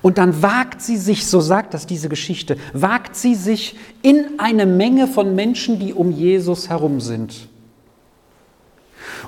Und 0.01 0.17
dann 0.17 0.41
wagt 0.41 0.81
sie 0.81 0.97
sich, 0.97 1.27
so 1.27 1.39
sagt 1.39 1.73
das 1.73 1.85
diese 1.85 2.09
Geschichte, 2.09 2.57
wagt 2.73 3.15
sie 3.15 3.35
sich 3.35 3.75
in 4.01 4.39
eine 4.39 4.65
Menge 4.65 5.07
von 5.07 5.35
Menschen, 5.35 5.79
die 5.79 5.93
um 5.93 6.11
Jesus 6.11 6.69
herum 6.69 7.01
sind. 7.01 7.47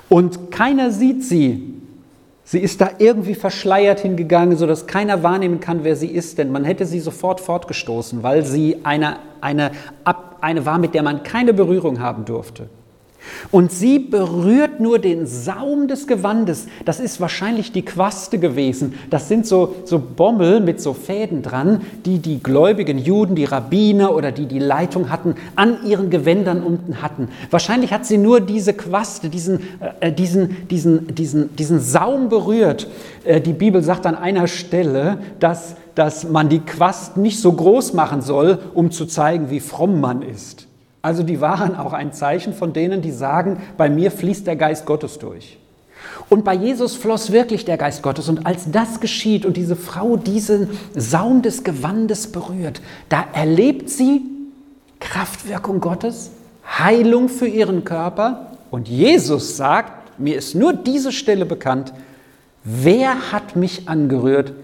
Und 0.08 0.50
keiner 0.50 0.90
sieht 0.90 1.24
sie. 1.24 1.74
Sie 2.46 2.58
ist 2.58 2.80
da 2.80 2.90
irgendwie 2.98 3.34
verschleiert 3.34 4.00
hingegangen, 4.00 4.56
sodass 4.56 4.86
keiner 4.86 5.22
wahrnehmen 5.22 5.60
kann, 5.60 5.82
wer 5.82 5.96
sie 5.96 6.08
ist, 6.08 6.36
denn 6.36 6.52
man 6.52 6.64
hätte 6.64 6.84
sie 6.84 7.00
sofort 7.00 7.40
fortgestoßen, 7.40 8.22
weil 8.22 8.44
sie 8.44 8.84
eine, 8.84 9.16
eine, 9.40 9.70
eine 10.40 10.66
war, 10.66 10.78
mit 10.78 10.94
der 10.94 11.02
man 11.02 11.22
keine 11.22 11.54
Berührung 11.54 12.00
haben 12.00 12.26
durfte. 12.26 12.68
Und 13.50 13.72
sie 13.72 13.98
berührt 13.98 14.80
nur 14.80 14.98
den 14.98 15.26
Saum 15.26 15.88
des 15.88 16.06
Gewandes. 16.06 16.66
Das 16.84 17.00
ist 17.00 17.20
wahrscheinlich 17.20 17.72
die 17.72 17.84
Quaste 17.84 18.38
gewesen. 18.38 18.94
Das 19.10 19.28
sind 19.28 19.46
so, 19.46 19.76
so 19.84 19.98
Bommel 19.98 20.60
mit 20.60 20.80
so 20.80 20.92
Fäden 20.92 21.42
dran, 21.42 21.82
die 22.04 22.18
die 22.18 22.42
gläubigen 22.42 22.98
Juden, 22.98 23.34
die 23.34 23.44
Rabbiner 23.44 24.14
oder 24.14 24.32
die 24.32 24.46
die 24.46 24.58
Leitung 24.58 25.10
hatten, 25.10 25.34
an 25.56 25.84
ihren 25.86 26.10
Gewändern 26.10 26.62
unten 26.62 27.02
hatten. 27.02 27.28
Wahrscheinlich 27.50 27.92
hat 27.92 28.06
sie 28.06 28.18
nur 28.18 28.40
diese 28.40 28.74
Quaste, 28.74 29.28
diesen, 29.28 29.60
äh, 30.00 30.12
diesen, 30.12 30.68
diesen, 30.68 31.14
diesen, 31.14 31.56
diesen 31.56 31.80
Saum 31.80 32.28
berührt. 32.28 32.88
Äh, 33.24 33.40
die 33.40 33.52
Bibel 33.52 33.82
sagt 33.82 34.06
an 34.06 34.14
einer 34.14 34.46
Stelle, 34.46 35.18
dass, 35.38 35.76
dass 35.94 36.28
man 36.28 36.48
die 36.48 36.60
Quast 36.60 37.16
nicht 37.16 37.40
so 37.40 37.52
groß 37.52 37.92
machen 37.94 38.22
soll, 38.22 38.58
um 38.74 38.90
zu 38.90 39.06
zeigen, 39.06 39.50
wie 39.50 39.60
fromm 39.60 40.00
man 40.00 40.22
ist. 40.22 40.63
Also 41.04 41.22
die 41.22 41.42
waren 41.42 41.76
auch 41.76 41.92
ein 41.92 42.14
Zeichen 42.14 42.54
von 42.54 42.72
denen, 42.72 43.02
die 43.02 43.10
sagen, 43.10 43.58
bei 43.76 43.90
mir 43.90 44.10
fließt 44.10 44.46
der 44.46 44.56
Geist 44.56 44.86
Gottes 44.86 45.18
durch. 45.18 45.58
Und 46.30 46.46
bei 46.46 46.54
Jesus 46.54 46.96
floss 46.96 47.30
wirklich 47.30 47.66
der 47.66 47.76
Geist 47.76 48.02
Gottes. 48.02 48.30
Und 48.30 48.46
als 48.46 48.70
das 48.70 49.00
geschieht 49.00 49.44
und 49.44 49.58
diese 49.58 49.76
Frau 49.76 50.16
diesen 50.16 50.70
Saum 50.94 51.42
des 51.42 51.62
Gewandes 51.62 52.32
berührt, 52.32 52.80
da 53.10 53.22
erlebt 53.34 53.90
sie 53.90 54.22
Kraftwirkung 54.98 55.80
Gottes, 55.80 56.30
Heilung 56.66 57.28
für 57.28 57.48
ihren 57.48 57.84
Körper. 57.84 58.52
Und 58.70 58.88
Jesus 58.88 59.58
sagt, 59.58 60.18
mir 60.18 60.38
ist 60.38 60.54
nur 60.54 60.72
diese 60.72 61.12
Stelle 61.12 61.44
bekannt, 61.44 61.92
wer 62.64 63.30
hat 63.30 63.56
mich 63.56 63.90
angerührt? 63.90 64.54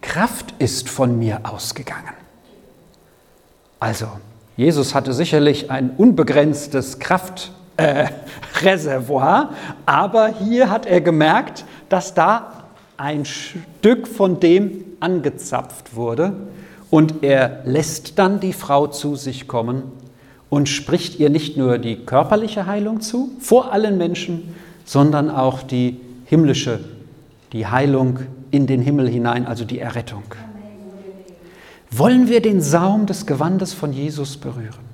Kraft 0.00 0.52
ist 0.58 0.88
von 0.88 1.16
mir 1.16 1.42
ausgegangen. 1.44 2.14
Also, 3.78 4.08
Jesus 4.56 4.94
hatte 4.94 5.12
sicherlich 5.12 5.70
ein 5.70 5.90
unbegrenztes 5.96 6.98
Kraftreservoir, 6.98 9.50
äh, 9.50 9.54
aber 9.84 10.28
hier 10.28 10.70
hat 10.70 10.86
er 10.86 11.02
gemerkt, 11.02 11.66
dass 11.90 12.14
da 12.14 12.64
ein 12.96 13.26
Stück 13.26 14.08
von 14.08 14.40
dem 14.40 14.84
angezapft 15.00 15.94
wurde 15.94 16.32
und 16.90 17.22
er 17.22 17.60
lässt 17.64 18.18
dann 18.18 18.40
die 18.40 18.54
Frau 18.54 18.86
zu 18.86 19.14
sich 19.16 19.46
kommen 19.46 19.82
und 20.48 20.70
spricht 20.70 21.20
ihr 21.20 21.28
nicht 21.28 21.58
nur 21.58 21.76
die 21.76 21.96
körperliche 21.96 22.64
Heilung 22.66 23.02
zu, 23.02 23.32
vor 23.40 23.72
allen 23.72 23.98
Menschen, 23.98 24.54
sondern 24.86 25.28
auch 25.28 25.62
die 25.62 26.00
himmlische, 26.24 26.80
die 27.52 27.66
Heilung 27.66 28.20
in 28.50 28.66
den 28.66 28.80
Himmel 28.80 29.08
hinein, 29.08 29.46
also 29.46 29.64
die 29.64 29.80
Errettung. 29.80 30.22
Wollen 31.90 32.28
wir 32.28 32.42
den 32.42 32.60
Saum 32.60 33.06
des 33.06 33.26
Gewandes 33.26 33.72
von 33.72 33.92
Jesus 33.92 34.36
berühren? 34.36 34.86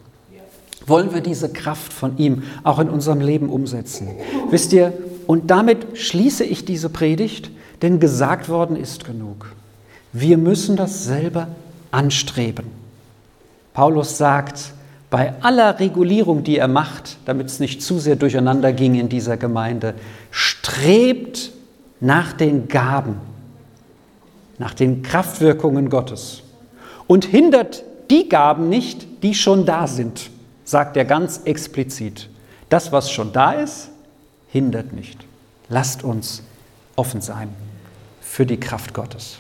Wollen 0.87 1.15
wir 1.15 1.21
diese 1.21 1.49
Kraft 1.49 1.93
von 1.93 2.19
ihm 2.19 2.43
auch 2.65 2.79
in 2.79 2.89
unserem 2.89 3.21
Leben 3.21 3.49
umsetzen? 3.49 4.09
Wisst 4.51 4.73
ihr, 4.73 4.93
und 5.27 5.51
damit 5.51 5.97
schließe 5.97 6.45
ich 6.45 6.65
diese 6.65 6.89
Predigt, 6.89 7.51
denn 7.83 8.01
gesagt 8.01 8.49
worden 8.49 8.77
ist 8.77 9.05
genug. 9.05 9.53
Wir 10.13 10.37
müssen 10.39 10.77
das 10.77 11.05
selber 11.05 11.49
anstreben. 11.91 12.67
Paulus 13.73 14.19
sagt, 14.19 14.73
bei 15.09 15.35
aller 15.43 15.79
Regulierung, 15.79 16.43
die 16.43 16.59
er 16.59 16.69
macht, 16.69 17.19
damit 17.27 17.47
es 17.47 17.61
nicht 17.61 17.83
zu 17.83 17.99
sehr 17.99 18.17
durcheinander 18.17 18.73
ging 18.73 18.95
in 18.95 19.09
dieser 19.09 19.37
Gemeinde, 19.37 19.95
strebt 20.31 21.53
nach 22.01 22.33
den 22.33 22.69
Gaben, 22.69 23.17
nach 24.59 24.75
den 24.75 25.03
Kraftwirkungen 25.03 25.89
Gottes 25.89 26.43
und 27.07 27.25
hindert 27.25 27.85
die 28.11 28.29
Gaben 28.29 28.69
nicht, 28.69 29.23
die 29.23 29.35
schon 29.35 29.65
da 29.65 29.87
sind, 29.87 30.31
sagt 30.65 30.97
er 30.97 31.05
ganz 31.05 31.43
explizit. 31.45 32.29
Das, 32.69 32.93
was 32.93 33.11
schon 33.11 33.33
da 33.33 33.53
ist, 33.53 33.91
hindert 34.49 34.93
nicht. 34.93 35.25
Lasst 35.69 36.05
uns 36.05 36.43
offen 36.97 37.21
sein 37.21 37.49
für 38.21 38.47
die 38.47 38.59
Kraft 38.59 38.95
Gottes. 38.95 39.39